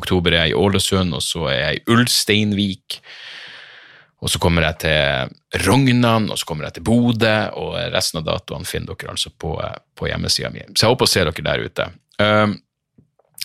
oktober 0.00 0.32
er 0.32 0.46
jeg 0.46 0.54
i 0.54 0.56
Ålesund, 0.56 1.12
og 1.12 1.20
så 1.20 1.50
er 1.52 1.58
jeg 1.58 1.82
i 1.82 1.84
Ulsteinvik. 1.92 2.96
Og 4.22 4.30
så 4.30 4.38
kommer 4.38 4.62
jeg 4.68 4.78
til 4.84 5.64
Rognan, 5.66 6.28
og 6.30 6.38
så 6.38 6.46
kommer 6.46 6.68
jeg 6.68 6.76
til 6.76 6.84
Bodø, 6.86 7.34
og 7.58 7.74
resten 7.90 8.20
av 8.20 8.28
datoene 8.28 8.68
finner 8.68 8.94
dere 8.94 9.16
altså 9.16 9.32
på, 9.34 9.56
på 9.98 10.06
hjemmesida 10.06 10.52
mi. 10.54 10.62
Så 10.76 10.86
jeg 10.86 10.94
håper 10.94 11.08
å 11.08 11.10
se 11.10 11.24
dere 11.26 11.46
der 11.48 11.64
ute. 11.66 11.88
Um, 12.22 12.54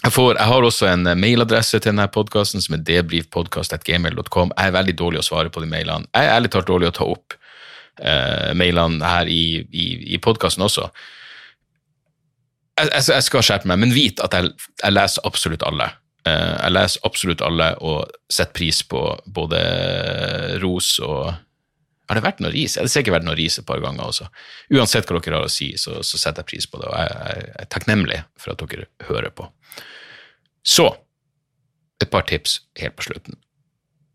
jeg, 0.04 0.14
får, 0.14 0.36
jeg, 0.36 0.50
har 0.52 0.68
også 0.70 0.90
en 0.92 1.12
mailadresse 1.18 1.80
til 1.80 1.90
denne 1.90 2.06
podkasten 2.14 2.62
som 2.62 2.78
er 2.78 2.86
debrifpodkast.gmail.com. 2.92 4.54
Jeg 4.54 4.70
er 4.70 4.78
veldig 4.78 4.98
dårlig 5.02 5.24
å 5.24 5.26
svare 5.26 5.54
på 5.54 5.66
de 5.66 5.72
mailene. 5.72 6.06
Jeg 6.14 6.30
er 6.30 6.36
ærlig 6.36 6.54
talt 6.54 6.70
dårlig 6.70 6.92
å 6.92 6.96
ta 7.00 7.10
opp 7.10 7.34
uh, 7.34 8.54
mailene 8.54 9.14
her 9.16 9.34
i, 9.34 9.44
i, 9.66 9.88
i 10.14 10.22
podkasten 10.22 10.68
også. 10.68 10.92
Jeg, 12.78 12.92
jeg, 12.92 13.08
jeg, 13.16 13.26
skal 13.26 13.50
skjerpe 13.50 13.74
meg, 13.74 13.82
men 13.82 13.98
vit 13.98 14.22
at 14.22 14.38
jeg, 14.38 14.54
jeg 14.78 14.94
leser 14.94 15.26
absolutt 15.26 15.66
alle. 15.66 15.90
Eh, 16.28 16.54
jeg 16.62 16.74
leser 16.74 17.08
absolutt 17.08 17.44
alle 17.46 17.72
og 17.86 18.08
setter 18.32 18.56
pris 18.58 18.82
på 18.88 19.02
både 19.26 19.60
ros 20.64 20.98
og 21.04 21.36
Har 22.08 22.16
det 22.16 22.24
vært 22.24 22.38
noe 22.40 22.54
ris? 22.54 22.78
Det 22.78 22.86
har 22.86 22.88
sikkert 22.88 23.18
vært 23.18 23.26
noe 23.28 23.36
ris 23.36 23.58
et 23.60 23.66
par 23.68 23.82
ganger 23.84 24.06
også. 24.08 24.30
Uansett 24.72 25.10
hva 25.10 25.20
dere 25.20 25.42
har 25.42 25.50
å 25.50 25.52
si, 25.52 25.74
så, 25.76 25.98
så 26.08 26.16
setter 26.16 26.40
jeg 26.40 26.48
pris 26.54 26.68
på 26.72 26.80
det, 26.80 26.88
og 26.88 26.96
jeg, 26.96 27.50
er 27.60 27.68
takknemlig 27.68 28.22
for 28.40 28.54
at 28.54 28.64
dere 28.64 28.86
hører 29.10 29.34
på. 29.36 29.50
Så 30.64 30.86
et 32.00 32.08
par 32.14 32.24
tips 32.30 32.62
helt 32.80 32.96
på 32.96 33.10
slutten. 33.10 33.36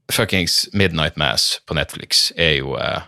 Fuckings 0.09 0.70
Midnight 0.72 1.20
Mass 1.20 1.61
på 1.68 1.77
Netflix 1.77 2.31
er 2.40 2.62
jo 2.62 2.79
eh, 2.81 3.05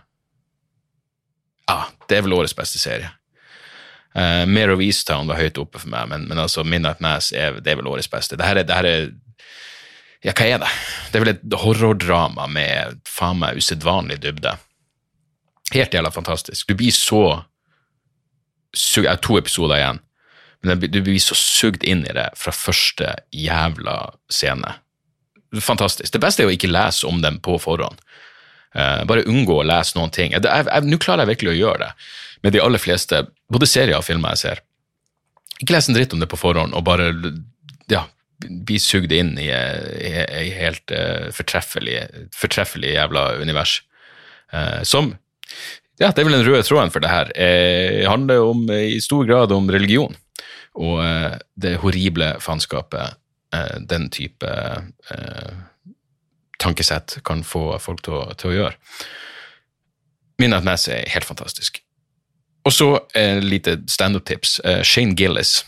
Ja, 1.73 1.79
det 2.09 2.19
er 2.19 2.29
vel 2.29 2.37
årets 2.37 2.57
beste 2.57 2.77
serie. 2.83 3.15
Uh, 4.15 4.45
Mare 4.47 4.77
of 4.77 4.83
Easttown 4.83 5.27
var 5.27 5.41
høyt 5.41 5.59
oppe 5.59 5.81
for 5.83 5.91
meg, 5.91 6.07
men, 6.13 6.29
men 6.31 6.39
altså 6.39 6.63
Midnight 6.63 7.01
Mass 7.03 7.33
er, 7.35 7.59
det 7.59 7.73
er 7.73 7.81
vel 7.81 7.91
årets 7.91 8.11
beste. 8.11 8.39
Det 8.39 8.47
her 8.47 8.61
er, 8.61 8.69
det 8.69 8.77
her 8.79 8.91
er 8.91 9.09
Ja, 10.25 10.33
hva 10.33 10.47
er 10.47 10.61
det? 10.63 10.71
Det 11.11 11.19
er 11.19 11.25
vel 11.25 11.33
et 11.35 11.57
horrordrama 11.61 12.47
med 12.49 13.01
faen 13.09 13.43
meg 13.43 13.59
usedvanlig 13.61 14.23
dybde. 14.23 14.55
Helt 15.75 15.95
jævla 15.95 16.13
fantastisk. 16.15 16.69
Du 16.69 16.79
blir 16.79 16.95
så 16.95 17.43
Jeg 18.75 19.07
har 19.07 19.21
to 19.23 19.37
episoder 19.39 19.77
igjen, 19.77 20.01
men 20.65 20.81
du 20.81 20.97
blir 21.03 21.21
så 21.23 21.37
sugd 21.39 21.85
inn 21.85 22.07
i 22.09 22.15
det 22.17 22.31
fra 22.39 22.51
første 22.55 23.11
jævla 23.31 23.99
scene. 24.33 24.73
Fantastisk. 25.63 26.11
Det 26.11 26.23
beste 26.23 26.43
er 26.43 26.51
å 26.51 26.55
ikke 26.55 26.73
lese 26.73 27.07
om 27.07 27.21
dem 27.23 27.39
på 27.45 27.55
forhånd. 27.63 28.01
Uh, 28.75 29.05
bare 29.09 29.27
unngå 29.31 29.61
å 29.61 29.67
lese 29.67 29.99
noen 29.99 30.13
ting. 30.15 30.35
Nå 30.35 31.01
klarer 31.03 31.25
jeg 31.25 31.35
virkelig 31.35 31.55
å 31.55 31.59
gjøre 31.61 31.87
det 31.87 31.91
med 32.45 32.57
de 32.57 32.61
aller 32.61 32.83
fleste, 32.83 33.23
både 33.49 33.69
serier 33.71 33.97
og 33.97 34.05
filmer 34.05 34.35
jeg 34.35 34.43
ser. 34.43 34.63
Ikke 35.63 35.77
les 35.77 35.89
en 35.89 35.97
dritt 35.97 36.13
om 36.13 36.21
det 36.21 36.29
på 36.29 36.41
forhånd, 36.41 36.75
og 36.77 36.85
bare 36.85 37.13
ja, 37.89 38.03
bli 38.45 38.81
sugd 38.83 39.15
inn 39.15 39.37
i 39.41 39.49
ei 39.49 40.49
helt 40.57 40.93
uh, 40.93 41.31
fortreffelig, 41.35 42.03
fortreffelig 42.35 42.97
jævla 42.97 43.29
univers. 43.41 43.79
Uh, 44.53 44.83
som 44.87 45.15
Ja, 46.03 46.11
det 46.11 46.25
er 46.25 46.27
vel 46.27 46.35
den 46.35 46.49
røde 46.49 46.67
tråden 46.67 46.91
for 46.91 47.05
det 47.05 47.13
her. 47.13 47.31
Uh, 47.39 48.03
handler 48.11 48.43
om, 48.51 48.67
i 48.75 48.99
stor 49.01 49.25
grad 49.29 49.55
om 49.55 49.71
religion 49.71 50.17
og 50.75 51.05
eh, 51.05 51.37
det 51.55 51.77
horrible 51.85 52.35
faenskapet 52.43 53.21
den 53.87 54.09
type 54.11 54.49
tankesett 56.65 57.19
kan 57.27 57.45
få 57.47 57.69
folk 57.83 58.03
til 58.07 58.19
å, 58.19 58.25
til 58.41 58.51
å 58.51 58.57
gjøre. 58.59 58.75
Mass 60.65 60.89
er 60.91 61.07
helt 61.15 61.29
fantastisk. 61.29 61.79
Og 62.65 62.73
så 62.73 62.89
et 63.15 63.45
lite 63.45 63.79
standup-tips. 63.91 64.59
Eh, 64.65 64.83
Shane 64.83 65.15
Gillis 65.19 65.65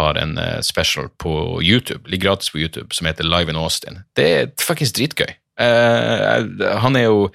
har 0.00 0.18
en 0.18 0.38
eh, 0.38 0.60
special 0.66 1.08
på 1.18 1.60
YouTube, 1.62 2.08
ligger 2.10 2.30
gratis 2.30 2.50
på 2.50 2.58
YouTube, 2.58 2.94
som 2.94 3.06
heter 3.06 3.24
Live 3.24 3.50
in 3.50 3.56
Austin. 3.60 4.02
Det 4.16 4.26
er 4.26 4.50
faktisk 4.60 4.98
dritgøy. 4.98 5.36
Uh, 5.60 6.46
han 6.80 6.96
er 6.96 7.10
jo 7.10 7.26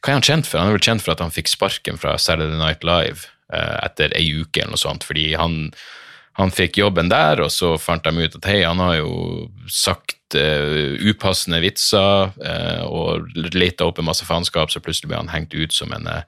Hva 0.00 0.08
er 0.08 0.14
han 0.16 0.22
kjent 0.24 0.46
for? 0.48 0.56
Han 0.56 0.70
er 0.70 0.78
vel 0.78 0.84
kjent 0.86 1.02
for 1.04 1.12
at 1.12 1.20
han 1.20 1.34
fikk 1.34 1.50
sparken 1.52 1.98
fra 2.00 2.14
Saturday 2.16 2.56
Night 2.56 2.86
Live 2.86 3.26
etter 3.52 4.14
ei 4.16 4.30
uke 4.40 4.62
eller 4.62 4.72
noe 4.72 4.80
sånt, 4.80 5.04
fordi 5.04 5.26
han, 5.36 5.68
han 6.34 6.50
fikk 6.50 6.80
jobben 6.80 7.10
der, 7.12 7.44
og 7.44 7.52
så 7.54 7.76
fant 7.78 8.04
de 8.06 8.26
ut 8.26 8.36
at 8.40 8.48
hei, 8.50 8.60
han 8.66 8.82
har 8.82 8.96
jo 8.98 9.12
sagt 9.70 10.34
uh, 10.34 10.94
upassende 10.98 11.60
vitser 11.62 12.32
uh, 12.34 12.82
og 12.88 13.30
leta 13.54 13.86
opp 13.86 14.00
en 14.02 14.08
masse 14.08 14.26
faenskap, 14.26 14.72
så 14.72 14.82
plutselig 14.82 15.12
ble 15.12 15.20
han 15.20 15.30
hengt 15.30 15.54
ut 15.54 15.74
som 15.74 15.94
en 15.94 16.10
uh, 16.10 16.22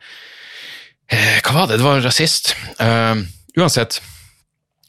hva 1.07 1.53
var 1.55 1.69
det? 1.71 1.77
Det 1.79 1.87
var 1.87 2.01
en 2.01 2.03
rasist. 2.03 2.49
Uansett. 3.55 4.01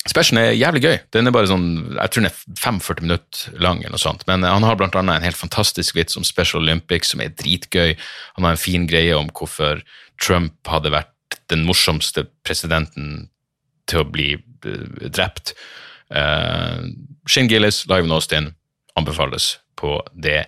Specialen 0.07 0.39
er 0.41 0.55
jævlig 0.57 0.81
gøy. 0.81 0.95
Den 1.13 1.29
er 1.29 1.35
bare 1.35 1.49
sånn, 1.51 1.67
Jeg 1.93 2.09
tror 2.09 2.23
den 2.23 2.29
er 2.31 2.39
45 2.57 3.03
minutter 3.05 3.59
lang, 3.61 3.83
eller 3.83 3.93
noe 3.93 4.01
sånt. 4.01 4.25
men 4.25 4.41
han 4.41 4.65
har 4.65 4.81
annet 4.81 4.97
en 4.97 5.27
helt 5.27 5.37
fantastisk 5.37 5.93
vits 5.93 6.17
om 6.17 6.25
Special 6.25 6.63
Olympics, 6.63 7.11
som 7.13 7.21
er 7.21 7.35
dritgøy. 7.37 7.93
Han 8.37 8.47
har 8.47 8.55
en 8.55 8.65
fin 8.65 8.87
greie 8.89 9.13
om 9.13 9.29
hvorfor 9.29 9.83
Trump 10.17 10.57
hadde 10.65 10.89
vært 10.89 11.13
den 11.51 11.65
morsomste 11.67 12.25
presidenten 12.43 13.29
til 13.89 14.03
å 14.03 14.07
bli 14.09 14.31
uh, 14.37 15.07
drept. 15.07 15.55
Uh, 16.13 16.87
Shin 17.27 17.49
Gillis, 17.51 17.85
Live 17.89 18.07
in 18.07 18.15
Austin, 18.15 18.51
anbefales 18.97 19.57
på 19.77 19.99
det 20.13 20.45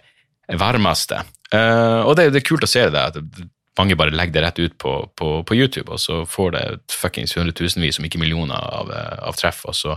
varmeste. 0.60 1.23
Uh, 1.54 2.06
og 2.06 2.15
det, 2.17 2.30
det, 2.34 2.43
er 2.43 2.49
kult 2.49 2.65
å 2.65 2.69
se 2.69 2.88
det. 2.89 3.06
at 3.12 3.47
mange 3.80 3.95
bare 3.99 4.15
legger 4.15 4.39
det 4.39 4.43
rett 4.43 4.60
ut 4.60 4.75
på, 4.82 4.93
på, 5.15 5.30
på 5.47 5.56
YouTube, 5.56 5.91
og 5.93 6.02
så 6.02 6.23
får 6.28 6.52
det 6.56 6.65
fuckings 6.91 7.36
hundretusenvis, 7.38 7.99
om 7.99 8.10
ikke 8.10 8.21
millioner, 8.21 8.60
av, 8.60 8.91
av, 8.91 9.38
treff. 9.39 9.63
og 9.69 9.78
så 9.78 9.95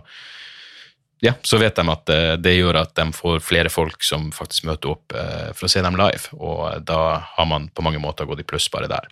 ja, 1.23 1.37
så 1.47 1.59
vet 1.63 1.79
de 1.79 1.87
at 1.87 2.11
det, 2.43 2.53
gjør 2.57 2.81
at 2.81 2.97
de 2.99 3.05
får 3.15 3.43
flere 3.47 3.71
folk 3.71 4.03
som 4.03 4.33
faktisk 4.35 4.67
møter 4.67 4.91
opp 4.91 5.15
eh, 5.15 5.53
for 5.55 5.69
å 5.69 5.71
se 5.71 5.83
dem 5.85 5.95
live, 5.95 6.33
og 6.35 6.83
da 6.83 7.21
har 7.37 7.47
man 7.47 7.69
på 7.71 7.85
mange 7.87 8.03
måter 8.03 8.27
gått 8.27 8.43
i 8.43 8.47
pluss 8.47 8.67
bare 8.75 8.91
der. 8.91 9.07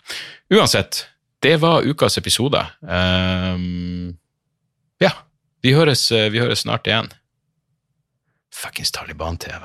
Uansett, 0.51 1.05
det 1.39 1.55
var 1.63 1.87
ukas 1.87 2.19
episode. 2.19 2.59
Um, 2.83 4.11
ja, 5.01 5.11
vi 5.65 5.73
høres, 5.77 6.07
vi 6.11 6.41
høres, 6.41 6.63
snart 6.65 6.87
igjen. 6.89 7.11
Fuckings 8.53 8.91
Taliban-TV. 8.93 9.63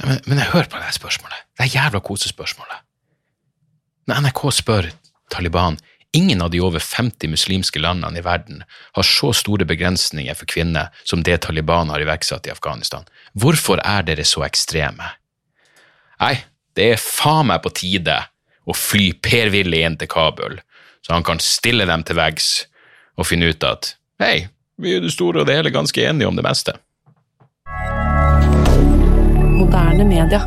Men, 0.00 0.20
men, 0.26 0.38
jeg 0.38 0.52
hører 0.54 0.70
på 0.70 0.80
det 0.80 0.94
spørsmålet. 0.96 1.44
Det 1.58 1.66
er 1.66 1.74
jævla 1.74 2.00
kosespørsmålet. 2.04 2.84
Når 4.08 4.24
NRK 4.24 4.42
spør 4.56 4.90
Taliban 5.30 5.78
Ingen 6.12 6.42
av 6.42 6.50
de 6.50 6.58
over 6.58 6.82
50 6.82 7.30
muslimske 7.30 7.78
landene 7.78 8.18
i 8.18 8.24
verden 8.26 8.64
har 8.96 9.06
så 9.06 9.30
store 9.36 9.62
begrensninger 9.62 10.34
for 10.34 10.50
kvinner 10.50 10.88
som 11.06 11.22
det 11.22 11.36
Taliban 11.44 11.92
har 11.94 12.02
iverksatt 12.02 12.48
i 12.48 12.50
Afghanistan. 12.50 13.06
Hvorfor 13.38 13.78
er 13.86 14.02
dere 14.02 14.24
så 14.26 14.42
ekstreme? 14.42 15.06
Nei, 16.18 16.34
det 16.74 16.88
er 16.96 17.04
faen 17.04 17.46
meg 17.52 17.62
på 17.62 17.70
tide 17.78 18.16
å 18.66 18.74
fly 18.74 19.12
Per-Willy 19.22 19.84
inn 19.86 20.00
til 20.00 20.10
Kabul, 20.10 20.58
så 20.98 21.14
han 21.14 21.26
kan 21.26 21.38
stille 21.38 21.86
dem 21.86 22.02
til 22.02 22.18
veggs 22.18 22.50
og 23.14 23.30
finne 23.30 23.52
ut 23.54 23.68
at 23.70 23.94
hei, 24.20 24.46
vi 24.80 24.94
er 24.96 25.04
det 25.04 25.12
store 25.14 25.42
og 25.42 25.48
det 25.48 25.56
hele 25.56 25.72
ganske 25.72 26.04
enige 26.04 26.28
om 26.28 26.36
det 26.36 26.44
meste. 26.44 26.76
Moderne 29.56 30.04
media. 30.04 30.40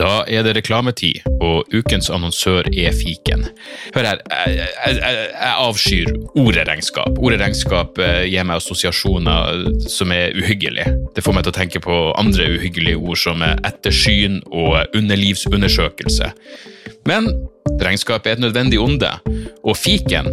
Da 0.00 0.22
er 0.26 0.42
det 0.42 0.54
reklametid, 0.56 1.20
og 1.44 1.68
ukens 1.74 2.08
annonsør 2.10 2.66
er 2.72 2.94
fiken. 2.96 3.44
Hør 3.94 4.08
her, 4.08 4.22
jeg, 4.48 4.70
jeg, 4.86 5.18
jeg 5.28 5.52
avskyr 5.52 6.08
ordet 6.40 6.64
regnskap. 6.66 7.18
Ordet 7.18 7.38
regnskap 7.42 8.00
eh, 8.02 8.24
gir 8.30 8.46
meg 8.48 8.62
assosiasjoner 8.62 9.68
som 9.92 10.14
er 10.16 10.34
uhyggelige. 10.38 10.96
Det 11.14 11.22
får 11.22 11.36
meg 11.36 11.46
til 11.46 11.54
å 11.54 11.58
tenke 11.58 11.82
på 11.84 11.98
andre 12.18 12.48
uhyggelige 12.56 12.98
ord 12.98 13.20
som 13.20 13.44
ettersyn 13.44 14.40
og 14.48 14.96
underlivsundersøkelse. 14.96 16.32
Men 17.06 17.28
regnskap 17.82 18.26
er 18.26 18.38
et 18.38 18.42
nødvendig 18.42 18.80
onde, 18.82 19.12
og 19.62 19.78
fiken 19.78 20.32